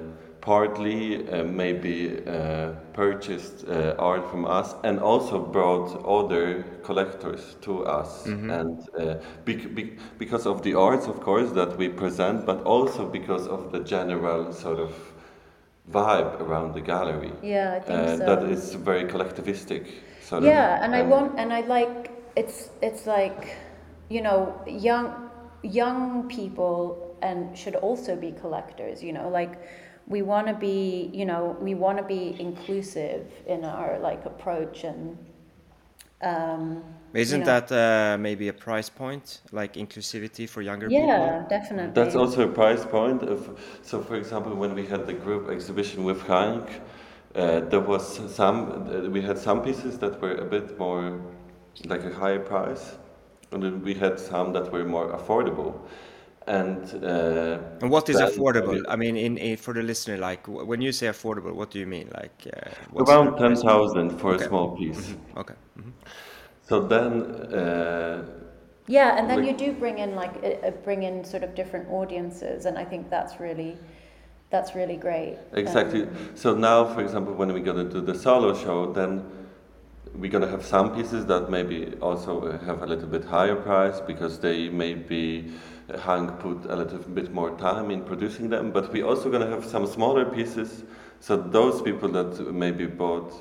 partly 0.49 1.29
uh, 1.29 1.45
maybe 1.45 2.23
uh, 2.27 2.71
purchased 2.95 3.69
uh, 3.69 3.95
art 3.99 4.25
from 4.31 4.47
us 4.47 4.75
and 4.83 4.99
also 4.99 5.39
brought 5.39 5.89
other 6.19 6.65
collectors 6.83 7.57
to 7.61 7.85
us. 7.85 8.25
And 8.27 8.79
uh, 8.99 9.17
bec- 9.45 9.75
bec- 9.75 9.99
because 10.19 10.47
of 10.47 10.63
the 10.63 10.75
arts 10.75 11.07
of 11.07 11.21
course 11.21 11.51
that 11.53 11.77
we 11.77 11.89
present 11.89 12.47
but 12.47 12.59
also 12.65 13.03
because 13.19 13.47
of 13.47 13.73
the 13.73 13.81
general 13.81 14.53
sort 14.53 14.79
of 14.79 14.93
vibe 15.93 16.41
around 16.41 16.75
the 16.75 16.81
gallery. 16.81 17.33
Yeah 17.43 17.75
i 17.77 17.81
think 17.81 17.99
uh, 17.99 18.17
so. 18.17 18.25
that 18.31 18.43
is 18.55 18.75
very 18.91 19.05
collectivistic 19.05 19.85
sort 20.23 20.45
yeah 20.45 20.77
of 20.77 20.83
and 20.85 20.95
i 20.95 21.03
um, 21.03 21.11
want 21.11 21.39
and 21.41 21.53
i 21.53 21.61
like 21.79 22.11
it's 22.37 22.71
it's 22.89 23.07
like 23.07 23.41
you 24.09 24.23
know 24.23 24.41
young 24.67 25.07
young 25.63 26.29
people 26.29 26.79
and 27.23 27.39
should 27.61 27.77
also 27.89 28.17
be 28.17 28.31
collectors 28.33 29.03
you 29.03 29.13
know 29.13 29.29
like 29.41 29.55
we 30.09 30.23
want 30.23 30.47
to 30.47 30.55
be 30.55 31.11
you 31.12 31.25
know 31.25 31.57
we 31.61 31.75
want 31.75 31.99
to 31.99 32.05
be 32.05 32.37
inclusive 32.40 33.27
in 33.47 33.64
our 33.64 33.99
like 33.99 34.25
approach 34.25 34.85
and 34.85 35.16
um 36.23 36.83
Isn't 37.14 37.40
you 37.40 37.47
know. 37.47 37.61
that 37.61 37.73
uh, 37.73 38.18
maybe 38.18 38.49
a 38.49 38.53
price 38.53 38.90
point, 38.90 39.40
like 39.53 39.73
inclusivity 39.85 40.47
for 40.47 40.61
younger 40.62 40.88
yeah 40.90 41.01
people? 41.01 41.27
Yeah 41.27 41.49
definitely 41.49 41.92
That's 41.94 42.16
also 42.16 42.42
a 42.51 42.53
price 42.53 42.85
point. 42.85 43.23
Of, 43.23 43.40
so, 43.83 44.03
for 44.03 44.16
example, 44.16 44.53
when 44.55 44.75
we 44.75 44.85
had 44.87 45.07
the 45.07 45.14
group 45.14 45.49
exhibition 45.49 46.05
with 46.05 46.21
Hank, 46.23 46.66
uh, 47.35 47.61
there 47.71 47.81
was 47.81 48.05
some. 48.35 48.57
Uh, 48.88 49.09
we 49.11 49.21
had 49.23 49.38
some 49.38 49.62
pieces 49.62 49.99
that 49.99 50.21
were 50.21 50.35
a 50.35 50.44
bit 50.44 50.79
more, 50.79 51.21
like 51.87 52.05
a 52.05 52.12
higher 52.23 52.40
price, 52.40 52.99
and 53.53 53.62
then 53.62 53.83
we 53.83 53.94
had 53.94 54.18
some 54.18 54.53
that 54.53 54.66
were 54.73 54.85
more 54.85 55.09
affordable. 55.18 55.73
And 56.49 57.05
uh, 57.05 57.59
and 57.83 57.91
what 57.91 58.09
is 58.09 58.17
then- 58.17 58.29
affordable? 58.31 58.83
I 58.89 58.97
mean, 58.97 59.17
in, 59.17 59.37
in 59.39 59.57
for 59.57 59.75
the 59.75 59.83
listener, 59.83 60.17
like 60.17 60.47
when 60.49 60.81
you 60.81 60.93
say 60.93 61.07
affordable, 61.09 61.53
what 61.55 61.71
do 61.71 61.79
you 61.79 61.87
mean? 61.87 62.09
Like 62.15 62.47
uh, 62.53 63.03
around 63.03 63.37
10,000 63.39 64.19
for 64.19 64.33
Okay. 64.35 64.45
a 64.45 64.49
small 64.49 64.77
piece. 64.77 65.15
Okay. 65.37 65.55
mhm. 65.79 65.93
So 66.69 66.81
then, 66.81 67.13
uh, 67.55 68.25
Yeah, 68.87 69.19
and 69.19 69.29
then 69.31 69.45
you 69.45 69.53
do 69.53 69.73
bring 69.73 69.99
in 69.99 70.15
like 70.23 70.35
uh, 70.43 70.67
uh, 70.69 70.71
bring 70.85 71.03
in 71.03 71.25
sort 71.25 71.43
of 71.43 71.51
different 71.55 71.87
audiences, 71.91 72.67
and 72.67 72.79
I 72.79 72.85
think 72.85 73.11
that's 73.11 73.35
really 73.41 73.77
that's 74.51 74.75
really 74.75 74.97
great. 74.97 75.37
exactly. 75.53 76.03
Um, 76.03 76.09
So 76.35 76.55
now, 76.55 76.79
for 76.95 77.01
example, 77.03 77.33
when 77.41 77.49
we're 77.53 77.65
gonna 77.73 77.91
do 77.97 78.01
the 78.01 78.15
solo 78.15 78.55
show, 78.55 78.93
then 78.93 79.13
we're 80.21 80.31
gonna 80.33 80.49
have 80.57 80.65
some 80.65 80.89
pieces 80.97 81.27
that 81.27 81.51
maybe 81.51 81.79
also 82.01 82.33
have 82.67 82.79
a 82.83 82.87
little 82.87 83.09
bit 83.17 83.25
higher 83.25 83.57
price 83.57 84.01
because 84.07 84.39
they 84.41 84.69
maybe 84.71 85.23
uh, 85.47 85.53
Hank 86.05 86.38
put 86.38 86.64
a 86.66 86.77
little 86.77 86.98
bit 86.98 87.33
more 87.33 87.51
time 87.57 87.90
in 87.90 88.03
producing 88.03 88.48
them. 88.48 88.70
But 88.72 88.92
we're 88.92 89.07
also 89.07 89.31
gonna 89.31 89.48
have 89.48 89.64
some 89.64 89.87
smaller 89.87 90.24
pieces. 90.24 90.85
So 91.20 91.37
those 91.37 91.83
people 91.83 92.09
that 92.11 92.53
maybe 92.53 92.87
bought 92.87 93.33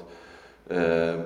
uh, 0.72 1.18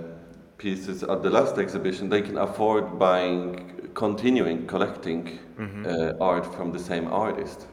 pieces 0.57 1.03
at 1.03 1.23
the 1.23 1.29
last 1.29 1.57
exhibition, 1.57 2.09
they 2.09 2.21
can 2.21 2.37
afford 2.37 2.99
buying, 2.99 3.89
continuing 3.93 4.67
collecting 4.67 5.39
uh, 5.85 6.13
art 6.19 6.45
from 6.55 6.71
the 6.71 6.79
same 6.79 7.07
artist. 7.07 7.67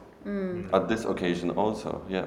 At 0.73 0.87
this 0.87 1.05
occasion, 1.05 1.49
also, 1.51 2.01
yeah. 2.09 2.25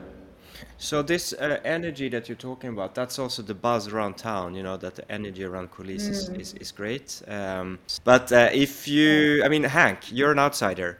So 0.78 1.02
this 1.02 1.32
uh, 1.32 1.58
energy 1.64 2.08
that 2.08 2.28
you're 2.28 2.36
talking 2.36 2.70
about, 2.70 2.94
that's 2.94 3.18
also 3.18 3.42
the 3.42 3.54
buzz 3.54 3.88
around 3.88 4.16
town. 4.16 4.54
You 4.54 4.62
know 4.62 4.76
that 4.76 4.94
the 4.94 5.10
energy 5.10 5.44
around 5.44 5.70
Coulisse 5.70 6.08
is, 6.08 6.28
is, 6.30 6.54
is 6.54 6.72
great. 6.72 7.22
Um, 7.28 7.78
but 8.04 8.32
uh, 8.32 8.50
if 8.52 8.88
you, 8.88 9.42
I 9.44 9.48
mean, 9.48 9.64
Hank, 9.64 10.10
you're 10.10 10.32
an 10.32 10.38
outsider. 10.38 10.98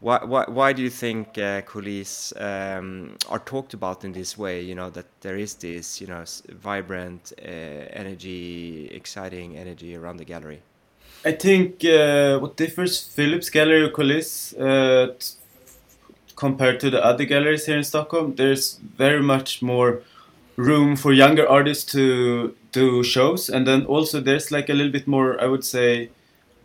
Why, 0.00 0.24
why, 0.24 0.44
why 0.46 0.72
do 0.72 0.82
you 0.82 0.90
think 0.90 1.38
uh, 1.38 1.62
Coulisse 1.62 2.32
um, 2.40 3.16
are 3.28 3.40
talked 3.40 3.74
about 3.74 4.04
in 4.04 4.12
this 4.12 4.38
way? 4.38 4.60
You 4.60 4.76
know 4.76 4.90
that 4.90 5.06
there 5.22 5.36
is 5.36 5.54
this, 5.54 6.00
you 6.00 6.06
know, 6.06 6.24
vibrant 6.48 7.32
uh, 7.42 7.46
energy, 7.46 8.88
exciting 8.92 9.56
energy 9.56 9.96
around 9.96 10.18
the 10.18 10.24
gallery. 10.24 10.62
I 11.24 11.32
think 11.32 11.84
uh, 11.84 12.38
what 12.38 12.56
differs 12.56 13.00
Philips 13.02 13.50
Gallery 13.50 13.82
or 13.82 13.90
Coulisse 13.90 14.54
uh, 14.54 15.14
compared 16.36 16.78
to 16.78 16.90
the 16.90 17.04
other 17.04 17.24
galleries 17.24 17.66
here 17.66 17.76
in 17.76 17.82
Stockholm, 17.82 18.36
there's 18.36 18.76
very 18.76 19.20
much 19.20 19.60
more 19.60 20.02
room 20.54 20.94
for 20.94 21.12
younger 21.12 21.48
artists 21.48 21.90
to 21.92 22.54
do 22.70 23.02
shows, 23.02 23.48
and 23.48 23.66
then 23.66 23.84
also 23.86 24.20
there's 24.20 24.52
like 24.52 24.68
a 24.68 24.74
little 24.74 24.92
bit 24.92 25.08
more, 25.08 25.40
I 25.42 25.46
would 25.46 25.64
say, 25.64 26.10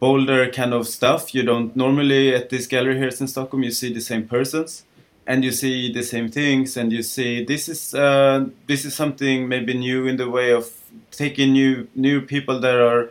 bolder 0.04 0.52
kind 0.52 0.74
of 0.74 0.86
stuff. 0.88 1.34
You 1.36 1.44
don't 1.44 1.70
normally 1.76 2.36
at 2.36 2.50
this 2.50 2.68
gallery 2.68 2.98
here 2.98 3.14
in 3.22 3.28
Stockholm 3.28 3.64
you 3.64 3.72
see 3.72 3.94
the 3.94 4.06
same 4.12 4.24
persons, 4.36 4.84
and 5.26 5.46
you 5.46 5.52
see 5.52 5.94
the 5.94 6.04
same 6.04 6.28
things, 6.30 6.78
and 6.78 6.92
you 6.92 7.04
see 7.04 7.46
this 7.46 7.70
is 7.70 7.82
uh, 7.96 8.46
this 8.68 8.82
is 8.86 8.94
something 9.02 9.48
maybe 9.48 9.74
new 9.74 10.00
in 10.12 10.18
the 10.18 10.30
way 10.38 10.50
of 10.60 10.66
taking 11.12 11.54
new 11.54 11.88
new 11.96 12.18
people 12.34 12.60
that 12.66 12.80
are 12.92 13.04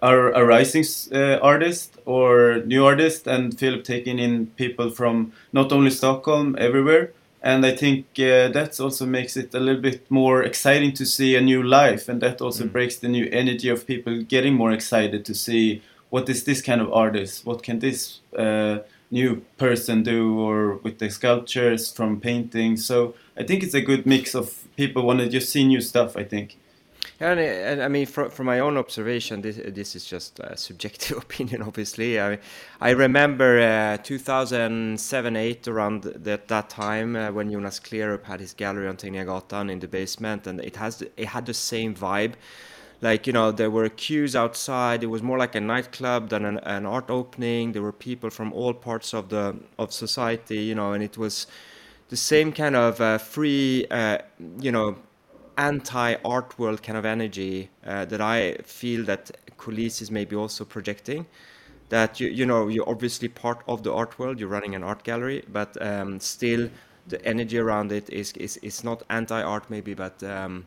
are 0.00 0.32
a 0.40 0.42
rising 0.54 0.84
uh, 1.12 1.38
artist 1.52 1.98
or 2.04 2.62
new 2.72 2.82
artists 2.92 3.26
and 3.26 3.58
Philip 3.60 3.82
taking 3.84 4.18
in 4.18 4.46
people 4.62 4.88
from 4.90 5.32
not 5.52 5.72
only 5.72 5.90
Stockholm, 5.90 6.56
everywhere. 6.58 7.04
And 7.42 7.64
I 7.64 7.76
think 7.82 8.04
uh, 8.18 8.48
that 8.56 8.80
also 8.80 9.06
makes 9.06 9.36
it 9.36 9.54
a 9.54 9.60
little 9.60 9.82
bit 9.90 10.10
more 10.10 10.42
exciting 10.50 10.92
to 10.94 11.04
see 11.04 11.36
a 11.36 11.40
new 11.40 11.62
life, 11.62 12.08
and 12.10 12.20
that 12.20 12.40
also 12.40 12.64
breaks 12.66 12.96
the 12.96 13.08
new 13.08 13.26
energy 13.42 13.68
of 13.70 13.86
people 13.86 14.14
getting 14.34 14.54
more 14.54 14.72
excited 14.74 15.24
to 15.24 15.34
see 15.34 15.80
what 16.10 16.28
is 16.28 16.44
this 16.44 16.62
kind 16.62 16.80
of 16.80 16.92
artist, 16.92 17.44
what 17.44 17.62
can 17.62 17.78
this 17.78 18.20
uh, 18.36 18.78
new 19.10 19.42
person 19.56 20.02
do, 20.02 20.38
or 20.38 20.76
with 20.76 20.98
the 20.98 21.10
sculptures 21.10 21.90
from 21.90 22.20
painting. 22.20 22.76
So 22.76 23.14
I 23.36 23.42
think 23.42 23.62
it's 23.62 23.74
a 23.74 23.80
good 23.80 24.06
mix 24.06 24.34
of 24.34 24.64
people 24.76 25.02
want 25.02 25.20
to 25.20 25.28
just 25.28 25.50
see 25.50 25.64
new 25.64 25.80
stuff. 25.80 26.16
I 26.16 26.24
think. 26.24 26.56
And, 27.20 27.40
and 27.40 27.82
I 27.82 27.88
mean, 27.88 28.06
from, 28.06 28.30
from 28.30 28.46
my 28.46 28.60
own 28.60 28.76
observation, 28.76 29.40
this 29.42 29.56
this 29.56 29.96
is 29.96 30.04
just 30.04 30.38
a 30.38 30.56
subjective 30.56 31.16
opinion. 31.24 31.62
Obviously, 31.62 32.20
I 32.20 32.38
I 32.80 32.90
remember 32.90 33.60
uh, 33.60 33.96
2007 34.02 35.36
8 35.36 35.68
around 35.68 36.02
that 36.02 36.48
that 36.48 36.70
time 36.70 37.16
uh, 37.16 37.32
when 37.32 37.50
Jonas 37.50 37.80
Kleerup 37.80 38.24
had 38.24 38.40
his 38.40 38.54
gallery 38.54 38.86
on 38.86 38.96
Tegnérgatan 38.96 39.70
in 39.70 39.80
the 39.80 39.88
basement, 39.88 40.46
and 40.46 40.60
it 40.60 40.76
has 40.76 41.02
it 41.02 41.26
had 41.26 41.46
the 41.46 41.54
same 41.54 41.94
vibe. 41.94 42.34
Like 43.00 43.26
you 43.26 43.32
know, 43.32 43.52
there 43.52 43.70
were 43.70 43.88
queues 43.88 44.34
outside. 44.34 45.02
It 45.04 45.06
was 45.06 45.22
more 45.22 45.38
like 45.38 45.54
a 45.54 45.60
nightclub 45.60 46.30
than 46.30 46.44
an, 46.44 46.58
an 46.58 46.84
art 46.84 47.10
opening. 47.10 47.72
There 47.72 47.82
were 47.82 47.92
people 47.92 48.30
from 48.30 48.52
all 48.52 48.74
parts 48.74 49.14
of 49.14 49.28
the 49.28 49.56
of 49.78 49.92
society, 49.92 50.58
you 50.58 50.74
know, 50.74 50.92
and 50.92 51.02
it 51.02 51.16
was 51.16 51.46
the 52.08 52.16
same 52.16 52.52
kind 52.52 52.74
of 52.74 53.00
uh, 53.00 53.18
free, 53.18 53.86
uh, 53.90 54.18
you 54.60 54.72
know, 54.72 54.96
anti-art 55.58 56.58
world 56.58 56.82
kind 56.82 56.96
of 56.98 57.04
energy 57.04 57.70
uh, 57.86 58.04
that 58.06 58.20
I 58.20 58.56
feel 58.64 59.04
that 59.04 59.30
Coulisse 59.58 60.02
is 60.02 60.10
maybe 60.10 60.34
also 60.36 60.64
projecting. 60.64 61.26
That 61.90 62.20
you 62.20 62.28
you 62.28 62.46
know 62.46 62.68
you're 62.68 62.88
obviously 62.88 63.28
part 63.28 63.62
of 63.68 63.82
the 63.82 63.92
art 63.92 64.18
world. 64.18 64.40
You're 64.40 64.48
running 64.48 64.74
an 64.74 64.82
art 64.82 65.04
gallery, 65.04 65.44
but 65.52 65.80
um, 65.80 66.20
still 66.20 66.68
the 67.06 67.24
energy 67.24 67.58
around 67.58 67.92
it 67.92 68.10
is 68.10 68.32
is, 68.32 68.56
is 68.58 68.84
not 68.84 69.02
anti-art 69.08 69.70
maybe, 69.70 69.94
but 69.94 70.22
um, 70.22 70.66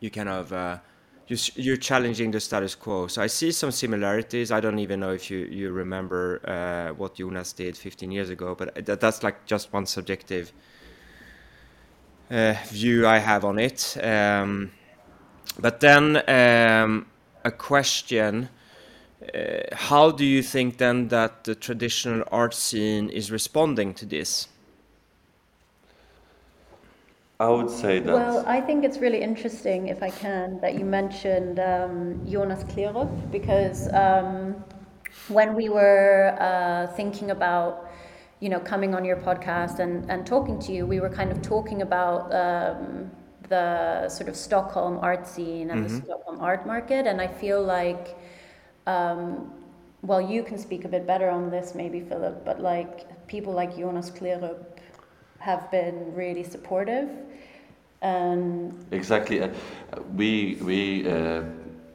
you 0.00 0.10
kind 0.10 0.28
of 0.28 0.52
uh, 0.52 0.78
you're 1.54 1.76
challenging 1.76 2.30
the 2.30 2.40
status 2.40 2.74
quo. 2.74 3.06
So 3.06 3.22
I 3.22 3.26
see 3.26 3.52
some 3.52 3.70
similarities. 3.70 4.50
I 4.50 4.60
don't 4.60 4.78
even 4.78 5.00
know 5.00 5.12
if 5.12 5.30
you 5.30 5.38
you 5.38 5.70
remember 5.72 6.40
uh, 6.44 6.94
what 6.94 7.14
Jonas 7.14 7.52
did 7.52 7.76
15 7.76 8.10
years 8.10 8.30
ago, 8.30 8.54
but 8.54 8.84
that, 8.86 9.00
that's 9.00 9.22
like 9.22 9.46
just 9.46 9.72
one 9.72 9.86
subjective 9.86 10.52
uh, 12.30 12.54
view 12.68 13.06
I 13.06 13.18
have 13.18 13.44
on 13.44 13.58
it. 13.58 13.96
Um, 14.02 14.72
but 15.58 15.80
then 15.80 16.22
um, 16.28 17.06
a 17.44 17.50
question. 17.50 18.48
Uh, 19.22 19.60
how 19.72 20.10
do 20.10 20.24
you 20.24 20.42
think 20.42 20.78
then 20.78 21.08
that 21.08 21.44
the 21.44 21.54
traditional 21.54 22.24
art 22.32 22.54
scene 22.54 23.08
is 23.08 23.30
responding 23.30 23.94
to 23.94 24.04
this? 24.04 24.48
I 27.42 27.48
would 27.48 27.70
say 27.70 27.98
that. 27.98 28.14
Well, 28.14 28.44
I 28.46 28.60
think 28.60 28.84
it's 28.84 28.98
really 28.98 29.20
interesting, 29.20 29.88
if 29.88 30.00
I 30.00 30.10
can, 30.10 30.60
that 30.60 30.74
you 30.78 30.84
mentioned 30.84 31.58
um, 31.58 32.24
Jonas 32.30 32.62
Kleerup 32.62 33.32
because 33.32 33.92
um, 33.92 34.62
when 35.26 35.54
we 35.56 35.68
were 35.68 36.36
uh, 36.38 36.86
thinking 36.94 37.32
about, 37.32 37.90
you 38.38 38.48
know, 38.48 38.60
coming 38.60 38.94
on 38.94 39.04
your 39.04 39.16
podcast 39.16 39.80
and, 39.80 40.08
and 40.08 40.24
talking 40.24 40.56
to 40.60 40.72
you, 40.72 40.86
we 40.86 41.00
were 41.00 41.10
kind 41.10 41.32
of 41.32 41.42
talking 41.42 41.82
about 41.82 42.32
um, 42.32 43.10
the 43.48 44.08
sort 44.08 44.28
of 44.28 44.36
Stockholm 44.36 44.98
art 45.02 45.26
scene 45.26 45.70
and 45.72 45.84
the 45.84 45.90
Stockholm 45.90 46.38
art 46.40 46.64
market, 46.64 47.08
and 47.08 47.20
I 47.20 47.26
feel 47.26 47.60
like, 47.60 48.16
um, 48.86 49.50
well, 50.02 50.20
you 50.20 50.44
can 50.44 50.58
speak 50.58 50.84
a 50.84 50.88
bit 50.88 51.08
better 51.08 51.28
on 51.28 51.50
this, 51.50 51.74
maybe 51.74 52.00
Philip, 52.00 52.44
but 52.44 52.60
like 52.60 53.26
people 53.26 53.52
like 53.52 53.76
Jonas 53.76 54.10
Kleerup 54.10 54.71
have 55.42 55.70
been 55.70 56.14
really 56.14 56.44
supportive. 56.44 57.08
And 58.00 58.72
Exactly. 58.90 59.42
Uh, 59.42 59.48
we 60.16 60.58
we 60.62 61.08
uh, 61.08 61.42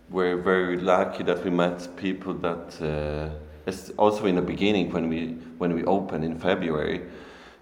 were 0.09 0.37
very 0.37 0.77
lucky 0.77 1.23
that 1.23 1.43
we 1.43 1.49
met 1.49 1.87
people 1.95 2.33
that 2.33 2.81
uh, 2.81 3.29
it's 3.65 3.91
also 3.97 4.25
in 4.25 4.35
the 4.35 4.41
beginning 4.41 4.91
when 4.91 5.09
we 5.09 5.35
when 5.57 5.73
we 5.73 5.83
opened 5.85 6.23
in 6.23 6.39
February 6.39 7.01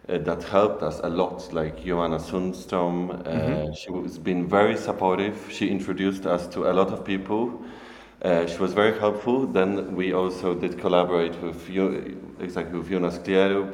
uh, 0.09 0.17
that 0.19 0.43
helped 0.43 0.83
us 0.83 0.99
a 1.03 1.09
lot. 1.09 1.53
Like 1.53 1.83
Johanna 1.83 2.19
Sundström, 2.19 3.09
uh, 3.25 3.73
she 3.73 3.91
has 3.91 4.19
been 4.19 4.47
very 4.47 4.77
supportive. 4.77 5.35
She 5.49 5.69
introduced 5.69 6.25
us 6.25 6.47
to 6.47 6.71
a 6.71 6.73
lot 6.73 6.89
of 6.89 7.03
people. 7.03 7.63
Uh, 8.21 8.47
she 8.47 8.57
was 8.57 8.73
very 8.73 8.97
helpful. 8.99 9.47
Then 9.47 9.95
we 9.95 10.13
also 10.13 10.55
did 10.55 10.79
collaborate 10.79 11.35
with 11.41 11.69
you, 11.69 12.17
exactly 12.39 12.79
with 12.79 12.89
Jonas 12.89 13.19
Kleerup. 13.19 13.73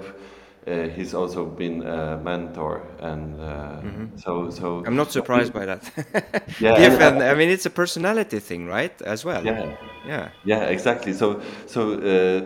Uh, 0.67 0.87
he's 0.95 1.15
also 1.15 1.45
been 1.45 1.81
a 1.87 2.17
mentor, 2.23 2.83
and 2.99 3.39
uh, 3.41 3.81
so 4.15 4.51
so. 4.51 4.83
I'm 4.85 4.95
not 4.95 5.11
surprised 5.11 5.53
by 5.53 5.65
that. 5.65 5.83
Yeah, 6.59 6.77
Given, 6.81 7.01
and- 7.01 7.23
I 7.23 7.33
mean, 7.33 7.49
it's 7.49 7.65
a 7.65 7.71
personality 7.71 8.39
thing, 8.39 8.67
right? 8.67 8.93
As 9.01 9.25
well. 9.25 9.43
Yeah, 9.43 9.75
Yeah. 10.05 10.29
yeah, 10.43 10.63
exactly. 10.65 11.13
So, 11.13 11.41
so 11.65 11.93
uh, 11.93 12.45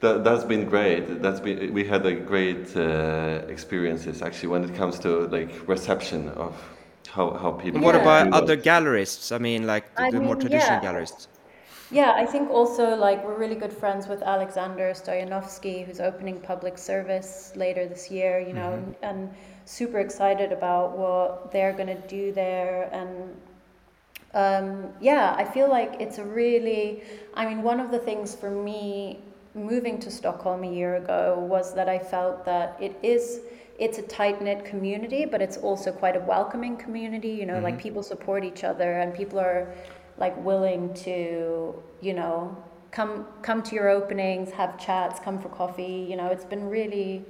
that 0.00 0.24
that's 0.24 0.44
been 0.44 0.64
great. 0.68 1.22
That's 1.22 1.40
been 1.40 1.72
we 1.72 1.84
had 1.84 2.04
a 2.06 2.14
great 2.14 2.76
uh, 2.76 3.42
experiences 3.48 4.22
actually 4.22 4.48
when 4.48 4.64
it 4.64 4.74
comes 4.74 4.98
to 5.00 5.28
like 5.28 5.50
reception 5.68 6.28
of 6.30 6.54
how 7.08 7.34
how 7.34 7.52
people. 7.52 7.76
And 7.76 7.84
what 7.84 7.94
about 7.94 8.24
do 8.24 8.30
that. 8.30 8.42
other 8.42 8.56
gallerists? 8.56 9.32
I 9.34 9.38
mean, 9.38 9.66
like 9.66 9.94
the, 9.94 10.02
I 10.02 10.10
the 10.10 10.20
more 10.20 10.36
traditional 10.36 10.80
yeah. 10.82 10.92
gallerists. 10.92 11.28
Yeah, 11.90 12.12
I 12.16 12.26
think 12.26 12.50
also 12.50 12.94
like 12.94 13.24
we're 13.24 13.38
really 13.38 13.54
good 13.54 13.72
friends 13.72 14.08
with 14.08 14.22
Alexander 14.22 14.92
Stoyanovsky, 14.92 15.86
who's 15.86 16.00
opening 16.00 16.38
public 16.40 16.76
service 16.76 17.52
later 17.56 17.86
this 17.86 18.10
year, 18.10 18.38
you 18.40 18.52
know, 18.52 18.82
and 19.02 19.30
super 19.64 19.98
excited 19.98 20.52
about 20.52 20.98
what 20.98 21.50
they're 21.50 21.72
going 21.72 21.88
to 21.88 22.06
do 22.06 22.32
there. 22.32 22.90
And 22.92 23.36
um, 24.34 24.92
yeah, 25.00 25.34
I 25.38 25.44
feel 25.44 25.70
like 25.70 25.96
it's 25.98 26.18
a 26.18 26.24
really, 26.24 27.02
I 27.34 27.46
mean, 27.46 27.62
one 27.62 27.80
of 27.80 27.90
the 27.90 27.98
things 27.98 28.34
for 28.34 28.50
me 28.50 29.20
moving 29.54 29.98
to 30.00 30.10
Stockholm 30.10 30.64
a 30.64 30.70
year 30.70 30.96
ago 30.96 31.38
was 31.38 31.74
that 31.74 31.88
I 31.88 31.98
felt 31.98 32.44
that 32.44 32.76
it 32.80 32.96
is 33.02 33.40
it's 33.78 33.98
a 33.98 34.02
tight 34.02 34.42
knit 34.42 34.64
community, 34.64 35.24
but 35.24 35.40
it's 35.40 35.56
also 35.56 35.92
quite 35.92 36.16
a 36.16 36.20
welcoming 36.20 36.76
community. 36.76 37.28
You 37.28 37.46
know, 37.46 37.54
mm-hmm. 37.54 37.64
like 37.64 37.78
people 37.78 38.02
support 38.02 38.44
each 38.44 38.64
other 38.64 39.00
and 39.00 39.14
people 39.14 39.38
are 39.38 39.72
like 40.18 40.36
willing 40.44 40.94
to, 40.94 41.74
you 42.00 42.14
know, 42.14 42.56
come 42.90 43.26
come 43.42 43.62
to 43.62 43.74
your 43.74 43.88
openings, 43.88 44.50
have 44.52 44.78
chats, 44.78 45.20
come 45.20 45.38
for 45.40 45.48
coffee. 45.48 46.06
You 46.08 46.16
know, 46.16 46.26
it's 46.28 46.44
been 46.44 46.68
really 46.68 47.24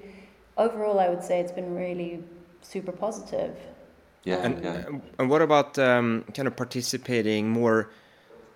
overall. 0.56 0.98
I 0.98 1.08
would 1.08 1.22
say 1.22 1.40
it's 1.40 1.52
been 1.52 1.74
really 1.74 2.22
super 2.62 2.92
positive. 2.92 3.56
Yeah, 4.24 4.44
and, 4.44 4.62
yeah. 4.62 4.84
and 5.18 5.30
what 5.30 5.40
about 5.42 5.78
um, 5.78 6.24
kind 6.34 6.48
of 6.48 6.56
participating 6.56 7.48
more? 7.48 7.90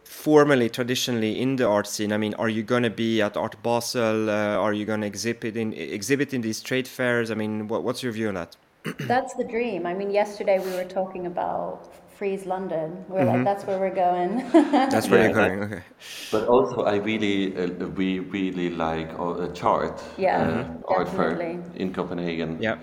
formally 0.05 0.69
traditionally 0.69 1.41
in 1.41 1.57
the 1.57 1.67
art 1.67 1.87
scene 1.87 2.13
i 2.13 2.17
mean 2.17 2.35
are 2.35 2.49
you 2.49 2.63
going 2.63 2.83
to 2.83 2.91
be 2.91 3.23
at 3.23 3.37
art 3.37 3.57
basel 3.63 4.29
uh, 4.29 4.57
are 4.57 4.73
you 4.73 4.85
going 4.85 5.01
to 5.01 5.07
exhibit 5.07 5.57
in 5.57 5.73
exhibit 5.73 6.35
in 6.35 6.41
these 6.41 6.61
trade 6.61 6.89
fairs 6.89 7.31
i 7.31 7.35
mean 7.35 7.69
what, 7.69 7.83
what's 7.85 8.03
your 8.03 8.13
view 8.13 8.29
on 8.29 8.35
that 8.35 8.57
that's 9.01 9.35
the 9.35 9.45
dream 9.45 9.87
i 9.87 9.95
mean 9.95 10.11
yesterday 10.11 10.59
we 10.59 10.71
were 10.73 10.85
talking 10.85 11.27
about 11.27 11.89
Frieze 12.23 12.47
london. 12.47 13.05
We're 13.09 13.23
mm-hmm. 13.23 13.39
like 13.39 13.45
that's 13.45 13.67
where 13.67 13.81
we're 13.81 13.99
going. 14.07 14.49
That's 14.71 15.09
where 15.09 15.23
yeah, 15.23 15.27
you're 15.27 15.49
going 15.49 15.63
okay. 15.65 15.83
But 16.31 16.47
also 16.47 16.85
i 16.85 16.95
really 17.11 17.37
uh, 17.57 17.89
we 17.99 18.21
really 18.21 18.71
like 18.71 19.11
a 19.19 19.51
chart 19.53 20.01
yeah 20.17 20.69
uh, 20.87 20.95
art 20.95 21.09
fair 21.09 21.61
in 21.75 21.93
copenhagen. 21.93 22.59
Yeah. 22.61 22.77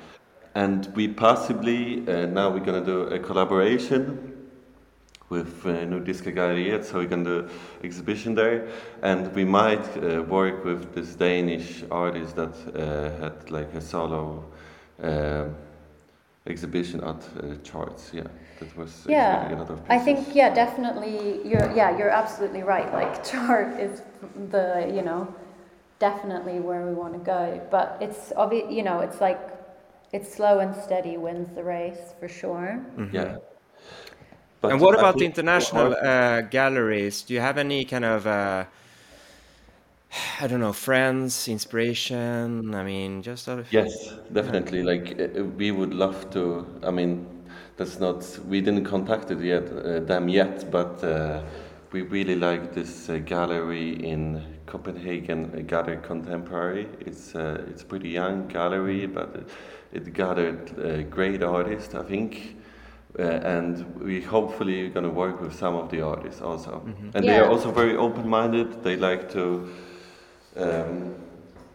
And 0.56 0.92
we 0.94 1.08
possibly 1.08 2.04
uh, 2.06 2.26
now 2.26 2.50
we're 2.50 2.66
going 2.66 2.84
to 2.84 2.92
do 2.96 3.00
a 3.16 3.20
collaboration 3.20 4.04
with 5.30 5.66
uh, 5.66 5.86
Nordiska 5.92 6.34
Galleriet, 6.36 6.84
so 6.84 6.98
we're 6.98 7.08
going 7.16 7.24
to 7.24 7.44
do 7.44 7.50
exhibition 7.84 8.36
there, 8.36 8.68
and 9.04 9.34
we 9.36 9.46
might 9.46 9.88
uh, 9.96 10.22
work 10.24 10.66
with 10.66 10.94
this 10.94 11.16
Danish 11.16 11.86
artist 11.90 12.36
that 12.36 12.56
uh, 12.76 13.24
had 13.24 13.52
like 13.52 13.74
a 13.74 13.82
solo 13.82 14.44
uh, 15.02 15.46
exhibition 16.46 17.00
at 17.04 17.24
uh, 17.38 17.56
Charts. 17.64 18.12
Yeah, 18.14 18.28
that 18.60 18.78
was 18.78 19.06
yeah. 19.08 19.66
I 19.90 20.00
think 20.00 20.36
yeah, 20.36 20.54
definitely. 20.54 21.48
You're 21.48 21.72
yeah, 21.76 21.98
you're 21.98 22.10
absolutely 22.10 22.64
right. 22.64 22.92
Like 22.94 23.24
Chart 23.30 23.80
is 23.80 24.02
the 24.52 24.92
you 24.94 25.02
know 25.02 25.34
definitely 26.00 26.60
where 26.60 26.86
we 26.86 26.94
want 26.94 27.14
to 27.14 27.20
go, 27.20 27.62
but 27.72 27.98
it's 28.02 28.32
obvious. 28.36 28.72
You 28.72 28.84
know, 28.84 29.00
it's 29.00 29.22
like 29.22 29.40
it's 30.12 30.34
slow 30.34 30.60
and 30.60 30.76
steady 30.76 31.18
wins 31.18 31.54
the 31.56 31.64
race 31.64 32.14
for 32.20 32.28
sure. 32.28 32.84
Mm-hmm. 32.98 33.16
Yeah. 33.16 33.38
But 34.62 34.74
and 34.74 34.82
what 34.82 34.98
about 34.98 35.18
the 35.18 35.26
international 35.26 35.96
uh, 35.96 36.42
galleries? 36.42 37.22
Do 37.22 37.34
you 37.34 37.40
have 37.40 37.58
any 37.58 37.86
kind 37.86 38.04
of, 38.04 38.28
uh, 38.28 38.66
I 40.42 40.48
don't 40.48 40.60
know, 40.60 40.74
friends, 40.74 41.48
inspiration? 41.48 42.76
I 42.76 42.84
mean, 42.84 43.22
just 43.22 43.48
out 43.48 43.60
of 43.60 43.72
yes, 43.72 43.90
definitely. 44.34 44.84
Like 44.84 45.18
uh, 45.20 45.44
we 45.46 45.72
would 45.72 45.94
love 45.94 46.30
to. 46.32 46.66
I 46.84 46.92
mean, 46.92 47.26
that's 47.80 48.00
not. 48.00 48.40
We 48.48 48.62
didn't 48.62 48.84
contact 48.84 49.32
it 49.32 49.42
yet, 49.42 49.72
uh, 49.72 50.02
them 50.02 50.30
yet, 50.30 50.70
but 50.70 51.04
uh, 51.04 51.42
we 51.92 52.04
really 52.04 52.36
like 52.36 52.74
this 52.76 53.10
uh, 53.10 53.18
gallery 53.18 53.94
in 54.06 54.44
Copenhagen, 54.68 55.66
Gether 55.66 55.96
Contemporary. 55.96 56.88
It's 57.00 57.34
it's 57.34 57.82
a 57.82 57.86
pretty 57.86 58.10
young 58.10 58.48
gallery, 58.48 59.08
but 59.08 59.36
it, 59.36 59.50
it 59.94 60.14
gathered 60.14 61.10
great 61.10 61.42
artists. 61.42 61.96
I 61.96 62.04
think 62.04 62.58
uh, 63.18 63.24
and 63.24 64.00
we 64.00 64.22
hopefully 64.22 64.86
are 64.86 64.90
going 64.90 65.04
to 65.06 65.10
work 65.10 65.42
with 65.42 65.54
some 65.54 65.76
of 65.76 65.90
the 65.90 66.02
artists 66.02 66.42
also. 66.42 66.72
Mm-hmm. 66.72 67.10
And 67.16 67.26
yeah. 67.26 67.32
they 67.32 67.40
are 67.40 67.50
also 67.50 67.72
very 67.72 67.96
open-minded. 67.96 68.84
They 68.84 68.98
like 68.98 69.32
to. 69.32 69.70
Um, 70.56 71.16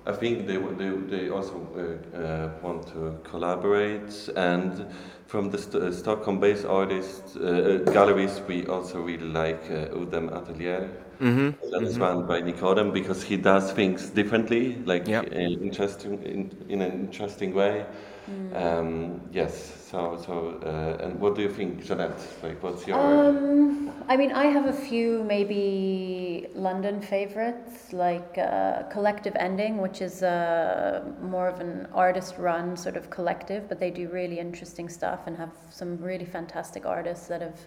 I 0.06 0.12
think 0.12 0.46
they 0.46 0.58
they, 0.58 0.90
they 0.90 1.30
also 1.30 1.98
uh, 2.14 2.16
uh, 2.16 2.50
want 2.62 2.86
to 2.88 3.18
collaborate. 3.24 4.28
And 4.36 4.86
from 5.26 5.50
the 5.50 5.58
St- 5.58 5.82
uh, 5.82 5.92
Stockholm-based 5.92 6.64
artists 6.64 7.36
uh, 7.36 7.82
uh, 7.86 7.90
galleries, 7.92 8.40
we 8.46 8.66
also 8.66 9.00
really 9.00 9.26
like 9.26 9.64
Udem 9.68 10.32
Atelier. 10.32 10.90
Mm-hmm. 11.20 11.70
That 11.70 11.82
is 11.82 11.94
mm-hmm. 11.94 12.02
run 12.02 12.26
by 12.26 12.42
Nikodem 12.42 12.92
because 12.92 13.22
he 13.22 13.36
does 13.36 13.72
things 13.72 14.10
differently, 14.10 14.76
like 14.84 15.06
yep. 15.06 15.24
in 15.26 15.62
interesting 15.62 16.22
in, 16.24 16.50
in 16.68 16.82
an 16.82 16.92
interesting 16.92 17.54
way. 17.54 17.86
Mm. 18.30 18.56
Um, 18.56 19.20
yes. 19.32 19.86
So, 19.90 20.20
so, 20.24 20.60
uh, 20.64 21.04
and 21.04 21.20
what 21.20 21.34
do 21.34 21.42
you 21.42 21.50
think, 21.50 21.84
Jeanette? 21.84 22.20
Like, 22.42 22.62
what's 22.62 22.86
your? 22.86 22.98
Um, 22.98 23.92
I 24.08 24.16
mean, 24.16 24.32
I 24.32 24.46
have 24.46 24.66
a 24.66 24.72
few 24.72 25.22
maybe 25.24 26.48
London 26.54 27.00
favorites, 27.00 27.92
like 27.92 28.38
uh, 28.38 28.84
Collective 28.84 29.36
Ending, 29.38 29.78
which 29.78 30.00
is 30.00 30.22
uh, 30.22 31.04
more 31.22 31.48
of 31.48 31.60
an 31.60 31.86
artist-run 31.94 32.76
sort 32.76 32.96
of 32.96 33.10
collective, 33.10 33.68
but 33.68 33.78
they 33.78 33.90
do 33.90 34.08
really 34.08 34.38
interesting 34.38 34.88
stuff 34.88 35.26
and 35.26 35.36
have 35.36 35.52
some 35.70 35.98
really 35.98 36.26
fantastic 36.26 36.86
artists 36.86 37.26
that 37.28 37.40
have 37.40 37.60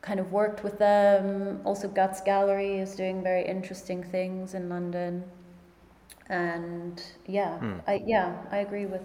kind 0.00 0.20
of 0.20 0.32
worked 0.32 0.64
with 0.64 0.78
them. 0.78 1.60
Also, 1.64 1.88
Guts 1.88 2.20
Gallery 2.20 2.78
is 2.78 2.94
doing 2.94 3.22
very 3.22 3.46
interesting 3.46 4.02
things 4.02 4.54
in 4.54 4.68
London, 4.68 5.24
and 6.28 7.02
yeah, 7.26 7.58
mm. 7.60 7.80
I 7.86 8.02
yeah, 8.06 8.36
I 8.50 8.58
agree 8.58 8.86
with 8.86 9.02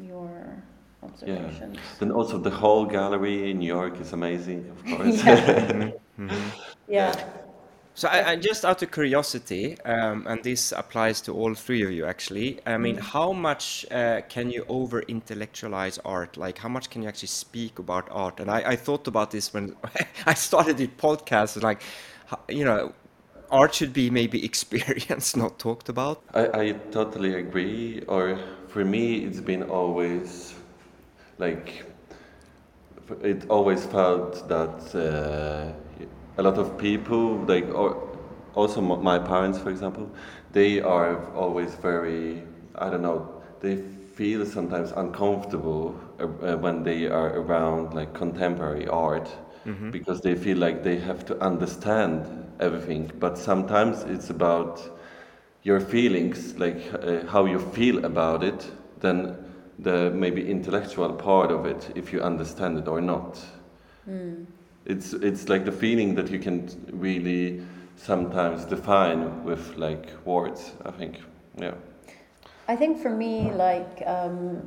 your 0.00 0.62
observations. 1.02 1.76
Yeah. 1.76 1.80
Then 1.98 2.12
also 2.12 2.38
the 2.38 2.50
Hole 2.50 2.86
gallery 2.86 3.50
in 3.50 3.58
New 3.58 3.66
York 3.66 4.00
is 4.00 4.12
amazing, 4.12 4.70
of 4.70 4.84
course. 4.96 5.24
yeah. 5.24 5.90
mm-hmm. 6.18 6.48
yeah. 6.88 7.24
So 7.96 8.08
I, 8.08 8.30
I, 8.32 8.36
just 8.36 8.64
out 8.64 8.82
of 8.82 8.90
curiosity, 8.90 9.80
um, 9.84 10.26
and 10.26 10.42
this 10.42 10.72
applies 10.72 11.20
to 11.22 11.32
all 11.32 11.54
three 11.54 11.84
of 11.84 11.92
you 11.92 12.06
actually. 12.06 12.58
I 12.66 12.76
mean, 12.76 12.96
mm. 12.96 13.00
how 13.00 13.32
much 13.32 13.86
uh, 13.92 14.22
can 14.28 14.50
you 14.50 14.66
over 14.68 15.02
intellectualize 15.02 16.00
art? 16.04 16.36
Like, 16.36 16.58
how 16.58 16.68
much 16.68 16.90
can 16.90 17.02
you 17.02 17.08
actually 17.08 17.28
speak 17.28 17.78
about 17.78 18.08
art? 18.10 18.40
And 18.40 18.50
I, 18.50 18.70
I 18.70 18.76
thought 18.76 19.06
about 19.06 19.30
this 19.30 19.54
when 19.54 19.76
I 20.26 20.34
started 20.34 20.76
the 20.76 20.88
podcast. 20.88 21.62
Like, 21.62 21.82
you 22.48 22.64
know, 22.64 22.92
art 23.52 23.76
should 23.76 23.92
be 23.92 24.10
maybe 24.10 24.44
experienced, 24.50 25.36
not 25.36 25.60
talked 25.60 25.88
about. 25.88 26.20
I, 26.34 26.46
I 26.46 26.72
totally 26.90 27.34
agree. 27.34 28.02
Or 28.08 28.40
for 28.74 28.84
me, 28.84 29.18
it's 29.18 29.40
been 29.40 29.62
always 29.62 30.52
like 31.38 31.84
it 33.22 33.48
always 33.48 33.86
felt 33.86 34.48
that 34.48 34.76
uh, 34.96 35.72
a 36.38 36.42
lot 36.42 36.58
of 36.58 36.76
people, 36.76 37.36
like 37.46 37.68
or 37.72 37.88
also 38.56 38.80
my 38.80 39.16
parents, 39.16 39.60
for 39.60 39.70
example, 39.70 40.10
they 40.50 40.80
are 40.80 41.32
always 41.34 41.76
very 41.76 42.42
I 42.74 42.90
don't 42.90 43.02
know. 43.02 43.20
They 43.60 43.76
feel 44.16 44.44
sometimes 44.44 44.90
uncomfortable 44.90 45.94
uh, 46.18 46.24
uh 46.24 46.56
when 46.56 46.82
they 46.82 47.06
are 47.06 47.30
around 47.42 47.94
like 47.94 48.12
contemporary 48.12 48.88
art 48.88 49.28
mm-hmm. 49.66 49.90
because 49.92 50.20
they 50.20 50.34
feel 50.34 50.58
like 50.58 50.82
they 50.82 50.98
have 50.98 51.24
to 51.26 51.34
understand 51.50 52.26
everything. 52.58 53.12
But 53.20 53.38
sometimes 53.38 54.02
it's 54.02 54.30
about 54.30 54.82
your 55.64 55.80
feelings, 55.80 56.56
like 56.58 56.80
uh, 56.94 57.26
how 57.26 57.46
you 57.46 57.58
feel 57.58 58.04
about 58.04 58.44
it. 58.44 58.70
Then 59.00 59.36
the 59.78 60.10
maybe 60.10 60.48
intellectual 60.48 61.12
part 61.12 61.50
of 61.50 61.66
it 61.66 61.90
if 61.96 62.12
you 62.12 62.20
understand 62.20 62.78
it 62.78 62.86
or 62.86 63.00
not. 63.00 63.40
Mm. 64.08 64.46
It's 64.86 65.14
it's 65.14 65.48
like 65.48 65.64
the 65.64 65.72
feeling 65.72 66.14
that 66.14 66.30
you 66.30 66.38
can 66.38 66.68
really 66.92 67.62
sometimes 67.96 68.64
define 68.64 69.44
with 69.44 69.76
like 69.76 70.10
words. 70.24 70.72
I 70.84 70.90
think, 70.90 71.20
yeah. 71.58 71.74
I 72.68 72.76
think 72.76 72.98
for 73.02 73.10
me, 73.10 73.52
like, 73.52 74.02
um, 74.06 74.66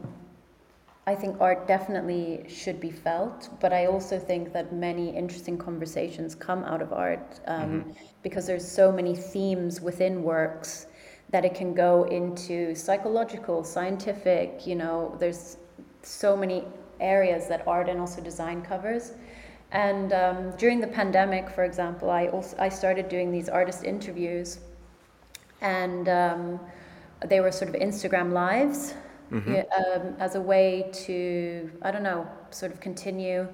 I 1.08 1.16
think 1.16 1.40
art 1.40 1.68
definitely 1.68 2.46
should 2.48 2.80
be 2.80 2.92
felt, 2.92 3.50
but 3.60 3.74
I 3.74 3.86
also 3.86 4.20
think 4.20 4.54
that 4.54 4.74
many 4.74 5.16
interesting 5.16 5.58
conversations 5.58 6.36
come 6.36 6.64
out 6.64 6.82
of 6.82 6.94
art 6.94 7.40
um, 7.48 7.62
mm-hmm. 7.62 7.92
because 8.24 8.46
there's 8.46 8.70
so 8.70 8.92
many 8.92 9.16
themes 9.16 9.82
within 9.82 10.22
works 10.22 10.87
that 11.30 11.44
it 11.44 11.54
can 11.54 11.74
go 11.74 12.04
into 12.06 12.74
psychological, 12.74 13.64
scientific, 13.64 14.66
you 14.66 14.76
know, 14.76 15.16
there's 15.20 15.58
so 16.02 16.38
many 16.38 16.64
areas 17.00 17.48
that 17.48 17.68
art 17.68 17.90
and 17.90 18.00
also 18.00 18.22
design 18.22 18.62
covers. 18.62 19.14
And 19.72 20.14
um, 20.14 20.52
during 20.58 20.80
the 20.80 20.88
pandemic, 20.88 21.50
for 21.50 21.66
example, 21.66 22.10
I 22.10 22.28
also 22.28 22.56
I 22.58 22.70
started 22.70 23.10
doing 23.10 23.32
these 23.32 23.50
artist 23.50 23.84
interviews, 23.84 24.60
and 25.60 26.08
um, 26.08 26.60
they 27.26 27.42
were 27.42 27.52
sort 27.52 27.76
of 27.76 27.82
Instagram 27.82 28.32
lives 28.32 28.94
mm-hmm. 29.32 29.56
um, 29.56 30.16
as 30.20 30.36
a 30.36 30.42
way 30.42 30.90
to 31.06 31.70
I 31.82 31.92
don't 31.92 32.04
know 32.04 32.26
sort 32.50 32.72
of 32.72 32.80
continue 32.80 33.48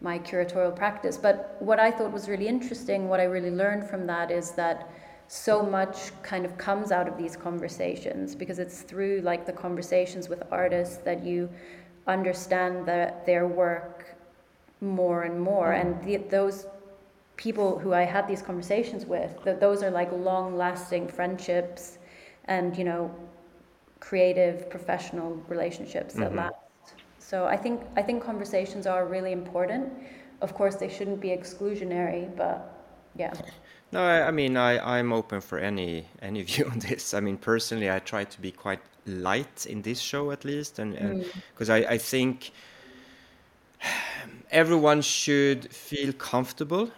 my 0.00 0.18
curatorial 0.18 0.74
practice. 0.74 1.18
But 1.18 1.56
what 1.60 1.78
I 1.78 1.90
thought 1.90 2.12
was 2.12 2.26
really 2.26 2.48
interesting, 2.48 3.08
what 3.08 3.20
I 3.20 3.24
really 3.24 3.50
learned 3.50 3.88
from 3.88 4.06
that 4.06 4.30
is 4.30 4.52
that 4.52 4.88
so 5.28 5.62
much 5.62 6.10
kind 6.22 6.44
of 6.44 6.56
comes 6.58 6.92
out 6.92 7.08
of 7.08 7.16
these 7.16 7.36
conversations 7.36 8.34
because 8.34 8.58
it's 8.58 8.82
through 8.82 9.20
like 9.22 9.46
the 9.46 9.52
conversations 9.52 10.28
with 10.28 10.42
artists 10.50 10.98
that 10.98 11.24
you 11.24 11.48
understand 12.06 12.86
the, 12.86 13.12
their 13.24 13.46
work 13.46 14.14
more 14.80 15.22
and 15.22 15.40
more 15.40 15.72
and 15.72 16.02
the, 16.04 16.16
those 16.16 16.66
people 17.36 17.78
who 17.78 17.92
I 17.92 18.02
had 18.02 18.28
these 18.28 18.42
conversations 18.42 19.06
with, 19.06 19.42
that 19.44 19.60
those 19.60 19.82
are 19.82 19.90
like 19.90 20.12
long 20.12 20.56
lasting 20.56 21.08
friendships 21.08 21.98
and, 22.44 22.76
you 22.76 22.84
know, 22.84 23.14
creative 24.00 24.68
professional 24.70 25.42
relationships 25.48 26.14
that 26.14 26.28
mm-hmm. 26.28 26.38
last. 26.38 26.54
So 27.18 27.46
I 27.46 27.56
think 27.56 27.80
I 27.96 28.02
think 28.02 28.22
conversations 28.22 28.86
are 28.86 29.06
really 29.06 29.32
important. 29.32 29.90
Of 30.42 30.54
course, 30.54 30.76
they 30.76 30.90
shouldn't 30.90 31.20
be 31.20 31.28
exclusionary, 31.28 32.34
but 32.36 32.56
yeah. 33.16 33.32
No, 33.94 34.02
I, 34.02 34.28
I 34.28 34.30
mean 34.30 34.56
I 34.56 34.98
I'm 34.98 35.12
open 35.12 35.40
for 35.40 35.58
any 35.58 36.06
any 36.20 36.42
view 36.48 36.66
on 36.66 36.78
this. 36.80 37.14
I 37.14 37.20
mean 37.20 37.38
personally, 37.38 37.90
I 37.90 37.98
try 37.98 38.24
to 38.24 38.40
be 38.40 38.50
quite 38.50 38.80
light 39.06 39.66
in 39.66 39.82
this 39.82 40.00
show 40.00 40.30
at 40.30 40.44
least, 40.44 40.78
and 40.78 41.24
because 41.52 41.68
mm. 41.68 41.74
I 41.76 41.94
I 41.94 41.98
think 41.98 42.52
everyone 44.50 45.00
should 45.02 45.72
feel 45.72 46.12
comfortable 46.12 46.90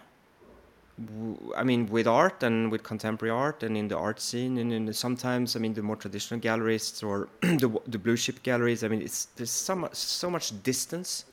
I 1.55 1.63
mean, 1.63 1.85
with 1.87 2.07
art 2.07 2.41
and 2.41 2.71
with 2.71 2.81
contemporary 2.81 3.31
art 3.31 3.61
and 3.61 3.77
in 3.77 3.87
the 3.87 3.97
art 3.97 4.19
scene, 4.19 4.57
and 4.57 4.73
in 4.73 4.85
the, 4.85 4.93
sometimes, 4.93 5.55
I 5.55 5.59
mean, 5.59 5.75
the 5.75 5.83
more 5.83 5.95
traditional 5.95 6.39
galleries 6.39 7.03
or 7.03 7.29
the, 7.41 7.79
the 7.85 7.99
blue 7.99 8.17
chip 8.17 8.41
galleries, 8.41 8.83
I 8.83 8.87
mean, 8.87 9.03
it's 9.03 9.25
there's 9.35 9.51
so 9.51 9.75
much 9.75 9.93
so 9.93 10.29
much 10.31 10.63
distance 10.63 11.25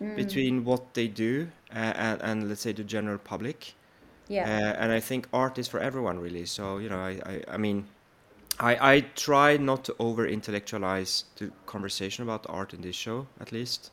mm. 0.00 0.14
between 0.14 0.64
what 0.64 0.94
they 0.94 1.08
do 1.08 1.48
uh, 1.74 1.78
and, 1.78 2.22
and, 2.22 2.48
let's 2.48 2.60
say 2.60 2.72
the 2.72 2.84
general 2.84 3.18
public. 3.18 3.74
Yeah. 4.28 4.44
Uh, 4.44 4.82
and 4.82 4.92
I 4.92 5.00
think 5.00 5.28
art 5.32 5.58
is 5.58 5.68
for 5.68 5.80
everyone, 5.80 6.18
really. 6.18 6.46
So 6.46 6.78
you 6.78 6.88
know, 6.88 6.98
I 6.98 7.20
I, 7.26 7.54
I 7.54 7.56
mean, 7.56 7.86
I 8.60 8.94
I 8.94 9.00
try 9.14 9.56
not 9.56 9.84
to 9.84 9.94
over 9.98 10.26
intellectualize 10.26 11.24
the 11.36 11.50
conversation 11.66 12.22
about 12.22 12.46
art 12.48 12.74
in 12.74 12.80
this 12.82 12.96
show, 12.96 13.26
at 13.40 13.52
least. 13.52 13.90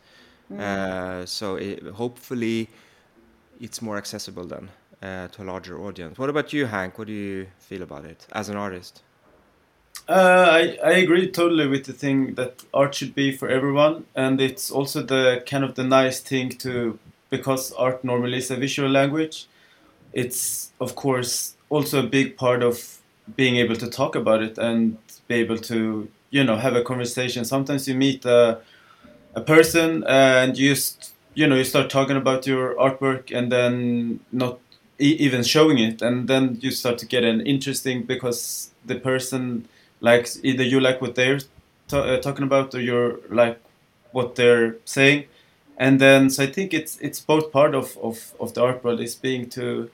Mm. 0.52 0.60
Uh, 0.60 1.26
so 1.26 1.56
it, 1.56 1.84
hopefully, 1.84 2.70
it's 3.60 3.82
more 3.82 3.98
accessible 3.98 4.46
then 4.46 4.70
uh, 5.02 5.28
to 5.30 5.44
a 5.44 5.46
larger 5.46 5.80
audience. 5.80 6.18
What 6.18 6.30
about 6.30 6.54
you, 6.54 6.66
Hank? 6.66 6.98
What 6.98 7.08
do 7.08 7.14
you 7.14 7.48
feel 7.60 7.82
about 7.82 8.06
it 8.06 8.28
as 8.32 8.50
an 8.50 8.56
artist? 8.56 9.04
Uh, 10.08 10.48
I, 10.50 10.78
I 10.84 10.92
agree 10.94 11.30
totally 11.30 11.68
with 11.68 11.86
the 11.86 11.94
thing 11.94 12.34
that 12.34 12.64
art 12.74 12.96
should 12.96 13.14
be 13.14 13.32
for 13.32 13.48
everyone, 13.48 14.06
and 14.16 14.42
it's 14.42 14.72
also 14.72 15.04
the 15.04 15.44
kind 15.46 15.64
of 15.64 15.76
the 15.76 15.84
nice 15.84 16.20
thing 16.20 16.50
to 16.50 16.98
because 17.30 17.72
art 17.74 18.04
normally 18.04 18.40
is 18.40 18.50
a 18.50 18.56
visual 18.56 18.90
language. 18.90 19.48
It's 20.14 20.72
of 20.80 20.96
course 20.96 21.56
also 21.70 22.00
a 22.00 22.08
big 22.08 22.38
part 22.38 22.64
of 22.64 22.98
being 23.36 23.58
able 23.58 23.76
to 23.76 23.90
talk 23.90 24.16
about 24.16 24.42
it 24.42 24.58
and 24.58 24.98
be 25.28 25.36
able 25.36 25.58
to 25.58 26.10
you 26.32 26.44
know 26.44 26.58
have 26.58 26.76
a 26.76 26.84
conversation. 26.84 27.46
Sometimes 27.46 27.88
you 27.88 27.96
meet 27.96 28.26
a 28.26 28.60
a 29.36 29.42
person 29.42 30.04
and 30.08 30.58
you 30.58 30.74
just 30.74 31.14
you 31.34 31.48
know 31.48 31.56
you 31.56 31.64
start 31.64 31.90
talking 31.90 32.18
about 32.18 32.48
your 32.48 32.76
artwork 32.76 33.36
and 33.36 33.52
then 33.52 34.20
not 34.32 34.60
even 34.98 35.44
showing 35.44 35.78
it 35.80 36.02
and 36.02 36.28
then 36.28 36.58
you 36.62 36.72
start 36.72 36.98
to 36.98 37.06
get 37.06 37.24
an 37.24 37.40
interesting 37.42 38.04
because 38.04 38.72
the 38.86 38.96
person 38.96 39.66
likes 40.02 40.40
either 40.44 40.64
you 40.64 40.80
like 40.80 41.02
what 41.02 41.16
they're 41.16 41.40
uh, 41.94 42.18
talking 42.18 42.44
about 42.44 42.74
or 42.76 42.82
you're 42.82 43.20
like 43.30 43.60
what 44.12 44.36
they're 44.36 44.76
saying 44.86 45.24
and 45.78 46.02
then 46.02 46.30
so 46.30 46.44
i 46.44 46.48
think 46.48 46.74
it's 46.74 46.98
it's 47.00 47.20
both 47.20 47.52
part 47.52 47.74
of 47.74 47.98
of, 48.00 48.34
of 48.40 48.54
the 48.54 48.62
art 48.62 48.84
world 48.84 49.00
is 49.00 49.16
being 49.16 49.50
to 49.50 49.90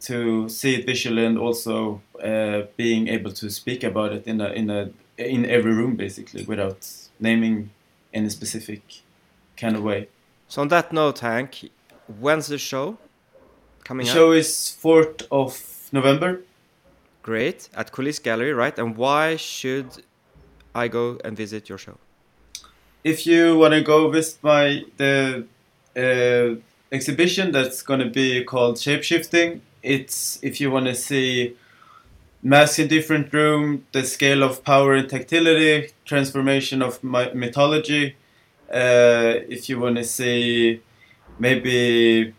to 0.00 0.48
see 0.48 0.74
it 0.76 0.86
visually 0.86 1.24
and 1.24 1.38
also 1.38 2.00
uh, 2.22 2.62
being 2.76 3.08
able 3.08 3.32
to 3.32 3.50
speak 3.50 3.82
about 3.82 4.12
it 4.12 4.26
in 4.26 4.40
a 4.40 4.48
in 4.50 4.70
a 4.70 4.90
in 5.16 5.46
every 5.46 5.72
room 5.72 5.96
basically 5.96 6.44
without 6.44 6.86
naming 7.18 7.70
any 8.12 8.28
specific 8.28 8.82
kind 9.56 9.74
of 9.76 9.82
way 9.82 10.08
so 10.48 10.60
on 10.60 10.68
that 10.68 10.92
note 10.92 11.20
hank 11.20 11.70
when's 12.20 12.46
the 12.48 12.58
show 12.58 12.98
coming 13.84 14.06
the 14.06 14.12
show 14.12 14.32
is 14.32 14.76
4th 14.82 15.26
of 15.30 15.76
November. 15.92 16.40
Great. 17.22 17.68
At 17.74 17.92
Coulisse 17.92 18.18
Gallery, 18.18 18.52
right? 18.52 18.76
And 18.78 18.96
why 18.96 19.36
should 19.36 19.88
I 20.74 20.88
go 20.88 21.18
and 21.24 21.36
visit 21.36 21.68
your 21.68 21.78
show? 21.78 21.98
If 23.02 23.26
you 23.26 23.58
want 23.58 23.74
to 23.74 23.82
go 23.82 24.10
visit 24.10 24.38
my 24.42 24.82
the 24.96 25.46
uh, 25.96 26.60
exhibition 26.92 27.52
that's 27.52 27.82
going 27.82 28.00
to 28.00 28.10
be 28.10 28.44
called 28.44 28.76
Shapeshifting, 28.76 29.60
it's 29.86 30.38
if 30.42 30.60
you 30.60 30.70
want 30.70 30.86
to 30.86 30.94
see 30.94 31.56
mass 32.42 32.78
in 32.78 32.88
different 32.88 33.32
room, 33.32 33.86
the 33.92 34.04
scale 34.04 34.42
of 34.42 34.64
power 34.64 34.94
and 34.94 35.08
tactility, 35.08 35.92
transformation 36.04 36.82
of 36.82 37.02
mythology. 37.02 38.16
Uh, 38.72 39.34
if 39.48 39.68
you 39.68 39.78
want 39.78 39.96
to 39.96 40.04
see 40.04 40.80
maybe 41.38 42.34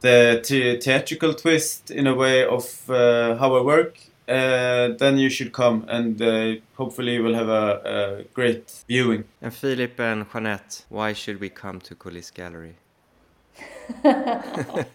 the 0.00 0.40
theatrical 0.82 1.34
twist 1.34 1.90
in 1.90 2.06
a 2.06 2.14
way 2.14 2.44
of 2.44 2.90
uh, 2.90 3.36
how 3.36 3.54
I 3.56 3.62
work, 3.62 3.98
uh, 4.28 4.88
then 4.98 5.16
you 5.16 5.30
should 5.30 5.52
come 5.52 5.86
and 5.88 6.20
uh, 6.20 6.54
hopefully 6.76 7.14
you 7.14 7.22
will 7.22 7.34
have 7.34 7.48
a, 7.48 8.20
a, 8.20 8.24
great 8.34 8.84
viewing. 8.86 9.24
And 9.40 9.54
Philip 9.54 9.98
and 9.98 10.26
Jeanette, 10.30 10.84
why 10.90 11.14
should 11.14 11.40
we 11.40 11.48
come 11.48 11.80
to 11.80 11.94
Coulisse 11.94 12.30
Gallery? 12.30 12.74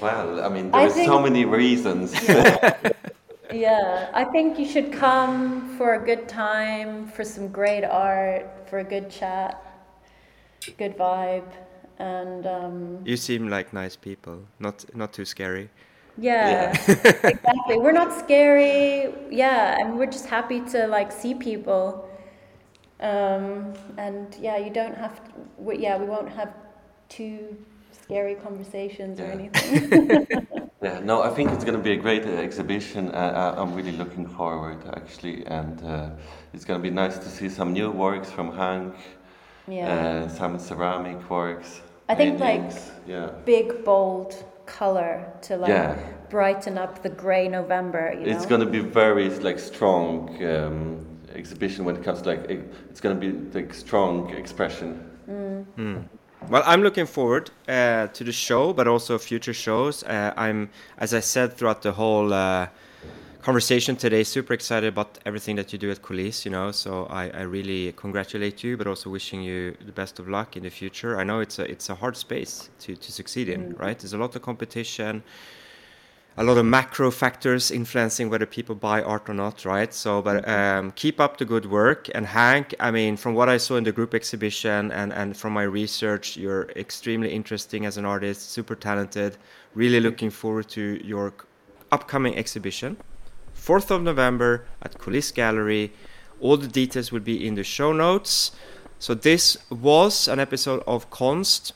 Well, 0.00 0.42
I 0.42 0.48
mean, 0.48 0.70
there 0.70 0.80
I 0.80 0.84
are 0.86 0.90
think, 0.90 1.06
so 1.06 1.20
many 1.20 1.44
reasons. 1.44 2.12
Yeah. 2.26 2.78
yeah, 3.52 4.10
I 4.12 4.24
think 4.24 4.58
you 4.58 4.66
should 4.66 4.92
come 4.92 5.76
for 5.76 5.94
a 5.94 6.04
good 6.04 6.28
time, 6.28 7.06
for 7.08 7.22
some 7.24 7.48
great 7.48 7.84
art, 7.84 8.68
for 8.68 8.78
a 8.78 8.84
good 8.84 9.10
chat, 9.10 9.62
good 10.78 10.96
vibe 10.96 11.50
and 12.02 12.46
um, 12.46 12.98
you 13.04 13.16
seem 13.16 13.48
like 13.48 13.72
nice 13.72 13.96
people 13.96 14.40
not 14.58 14.84
not 14.94 15.12
too 15.12 15.24
scary 15.24 15.68
yeah, 16.18 16.76
yeah. 16.88 16.92
exactly 17.24 17.78
we're 17.78 17.92
not 17.92 18.12
scary 18.12 19.12
yeah 19.30 19.78
and 19.78 19.96
we're 19.96 20.12
just 20.18 20.26
happy 20.26 20.60
to 20.60 20.86
like 20.86 21.10
see 21.12 21.34
people 21.34 22.08
um, 23.00 23.72
and 23.96 24.36
yeah 24.40 24.56
you 24.58 24.70
don't 24.70 24.96
have 24.96 25.24
to 25.24 25.30
we, 25.58 25.78
yeah 25.78 25.96
we 25.96 26.06
won't 26.06 26.28
have 26.28 26.52
too 27.16 27.38
scary 28.02 28.34
conversations 28.46 29.18
yeah. 29.18 29.26
or 29.26 29.30
anything 29.38 30.46
yeah 30.82 30.98
no 31.10 31.22
i 31.22 31.30
think 31.36 31.50
it's 31.54 31.64
going 31.66 31.78
to 31.80 31.84
be 31.90 31.94
a 31.98 32.00
great 32.06 32.24
uh, 32.24 32.46
exhibition 32.48 33.02
uh, 33.10 33.54
i'm 33.60 33.72
really 33.78 33.96
looking 34.02 34.26
forward 34.26 34.80
actually 34.96 35.36
and 35.46 35.76
uh, 35.84 36.10
it's 36.54 36.64
going 36.64 36.78
to 36.80 36.82
be 36.90 36.94
nice 37.04 37.16
to 37.18 37.28
see 37.36 37.48
some 37.48 37.72
new 37.72 37.90
works 37.90 38.30
from 38.30 38.48
hank 38.62 38.94
yeah. 39.68 40.24
Uh, 40.24 40.28
some 40.28 40.58
ceramic 40.58 41.30
works. 41.30 41.82
I 42.08 42.14
think 42.14 42.40
like 42.40 42.72
yeah. 43.06 43.30
big 43.44 43.84
bold 43.84 44.44
color 44.66 45.32
to 45.42 45.56
like 45.56 45.68
yeah. 45.68 45.96
brighten 46.28 46.78
up 46.78 47.02
the 47.02 47.08
gray 47.08 47.48
November. 47.48 48.12
You 48.12 48.26
it's 48.26 48.46
gonna 48.46 48.66
be 48.66 48.80
very 48.80 49.28
like 49.40 49.58
strong 49.58 50.44
um, 50.44 51.06
exhibition 51.34 51.84
when 51.84 51.96
it 51.96 52.02
comes 52.02 52.22
to 52.22 52.28
like 52.28 52.50
it's 52.50 53.00
gonna 53.00 53.14
be 53.14 53.32
like 53.32 53.72
strong 53.72 54.30
expression. 54.30 55.08
Mm. 55.28 55.64
Mm. 55.78 56.04
Well, 56.48 56.62
I'm 56.66 56.82
looking 56.82 57.06
forward 57.06 57.50
uh, 57.68 58.08
to 58.08 58.24
the 58.24 58.32
show, 58.32 58.72
but 58.72 58.86
also 58.86 59.18
future 59.18 59.54
shows. 59.54 60.02
Uh, 60.02 60.34
I'm, 60.36 60.70
as 60.98 61.14
I 61.14 61.20
said 61.20 61.54
throughout 61.54 61.82
the 61.82 61.92
whole 61.92 62.32
uh, 62.32 62.66
conversation 63.42 63.96
today. 63.96 64.22
Super 64.22 64.54
excited 64.54 64.86
about 64.86 65.18
everything 65.26 65.56
that 65.56 65.72
you 65.72 65.78
do 65.78 65.90
at 65.90 66.00
Coulisse, 66.00 66.44
you 66.44 66.50
know. 66.50 66.70
So 66.70 67.06
I, 67.06 67.28
I 67.30 67.42
really 67.42 67.92
congratulate 67.92 68.62
you, 68.62 68.76
but 68.76 68.86
also 68.86 69.10
wishing 69.10 69.42
you 69.42 69.76
the 69.84 69.92
best 69.92 70.18
of 70.20 70.28
luck 70.28 70.56
in 70.56 70.62
the 70.62 70.70
future. 70.70 71.18
I 71.18 71.24
know 71.24 71.40
it's 71.40 71.58
a 71.58 71.64
it's 71.70 71.90
a 71.90 71.94
hard 71.94 72.16
space 72.16 72.70
to, 72.80 72.94
to 72.94 73.12
succeed 73.12 73.48
in, 73.48 73.60
mm-hmm. 73.60 73.82
right? 73.82 73.98
There's 73.98 74.12
a 74.12 74.18
lot 74.18 74.34
of 74.36 74.42
competition, 74.42 75.22
a 76.36 76.44
lot 76.44 76.56
of 76.56 76.64
macro 76.64 77.10
factors 77.10 77.70
influencing 77.70 78.30
whether 78.30 78.46
people 78.46 78.74
buy 78.74 79.02
art 79.02 79.28
or 79.28 79.34
not, 79.34 79.64
right? 79.64 79.92
So, 79.92 80.22
but 80.22 80.44
mm-hmm. 80.44 80.86
um, 80.86 80.92
keep 80.92 81.20
up 81.20 81.36
the 81.36 81.44
good 81.44 81.66
work. 81.66 82.08
And 82.14 82.26
Hank, 82.26 82.74
I 82.80 82.90
mean, 82.90 83.16
from 83.16 83.34
what 83.34 83.48
I 83.48 83.58
saw 83.58 83.76
in 83.76 83.84
the 83.84 83.92
group 83.92 84.14
exhibition 84.14 84.90
and 84.92 85.12
and 85.12 85.36
from 85.36 85.52
my 85.52 85.64
research, 85.64 86.36
you're 86.36 86.70
extremely 86.76 87.30
interesting 87.32 87.84
as 87.84 87.98
an 87.98 88.04
artist, 88.04 88.50
super 88.50 88.74
talented. 88.74 89.36
Really 89.74 90.00
looking 90.00 90.30
forward 90.30 90.68
to 90.70 91.00
your 91.04 91.34
upcoming 91.90 92.36
exhibition. 92.36 92.96
4th 93.54 93.90
of 93.90 94.02
November 94.02 94.66
at 94.80 94.98
Coulisse 94.98 95.32
Gallery. 95.32 95.92
All 96.40 96.56
the 96.56 96.66
details 96.66 97.12
will 97.12 97.20
be 97.20 97.46
in 97.46 97.54
the 97.54 97.62
show 97.62 97.92
notes. 97.92 98.52
So, 98.98 99.14
this 99.14 99.56
was 99.68 100.28
an 100.28 100.40
episode 100.40 100.82
of 100.86 101.10
Konst 101.10 101.72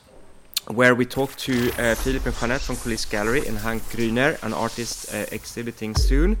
where 0.67 0.95
we 0.95 1.05
talk 1.05 1.35
to 1.37 1.71
uh, 1.77 1.95
Philip 1.95 2.25
and 2.25 2.35
Jeanette 2.35 2.61
from 2.61 2.75
Coulisse 2.75 3.05
Gallery 3.09 3.47
and 3.47 3.57
Hank 3.57 3.81
Grüner, 3.83 4.41
an 4.43 4.53
artist 4.53 5.13
uh, 5.13 5.25
exhibiting 5.31 5.95
soon. 5.95 6.37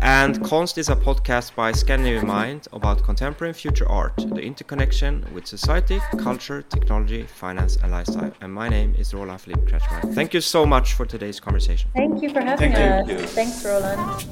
And 0.00 0.40
Konst 0.40 0.78
is 0.78 0.88
a 0.88 0.96
podcast 0.96 1.54
by 1.54 1.72
Scandinavian 1.72 2.26
Mind 2.26 2.68
about 2.72 3.02
contemporary 3.02 3.50
and 3.50 3.56
future 3.56 3.88
art, 3.88 4.16
the 4.16 4.42
interconnection 4.42 5.26
with 5.32 5.46
society, 5.46 6.00
culture, 6.18 6.62
technology, 6.62 7.22
finance, 7.22 7.76
and 7.76 7.90
lifestyle. 7.90 8.32
And 8.40 8.52
my 8.52 8.68
name 8.68 8.94
is 8.98 9.14
Roland 9.14 9.40
Philippe 9.40 9.70
Kretschmer. 9.70 10.14
Thank 10.14 10.34
you 10.34 10.40
so 10.40 10.66
much 10.66 10.92
for 10.92 11.06
today's 11.06 11.40
conversation. 11.40 11.90
Thank 11.94 12.22
you 12.22 12.30
for 12.30 12.40
having 12.40 12.72
Thank 12.72 13.08
us. 13.08 13.20
You. 13.20 13.26
Thanks, 13.28 13.64
Roland. 13.64 14.24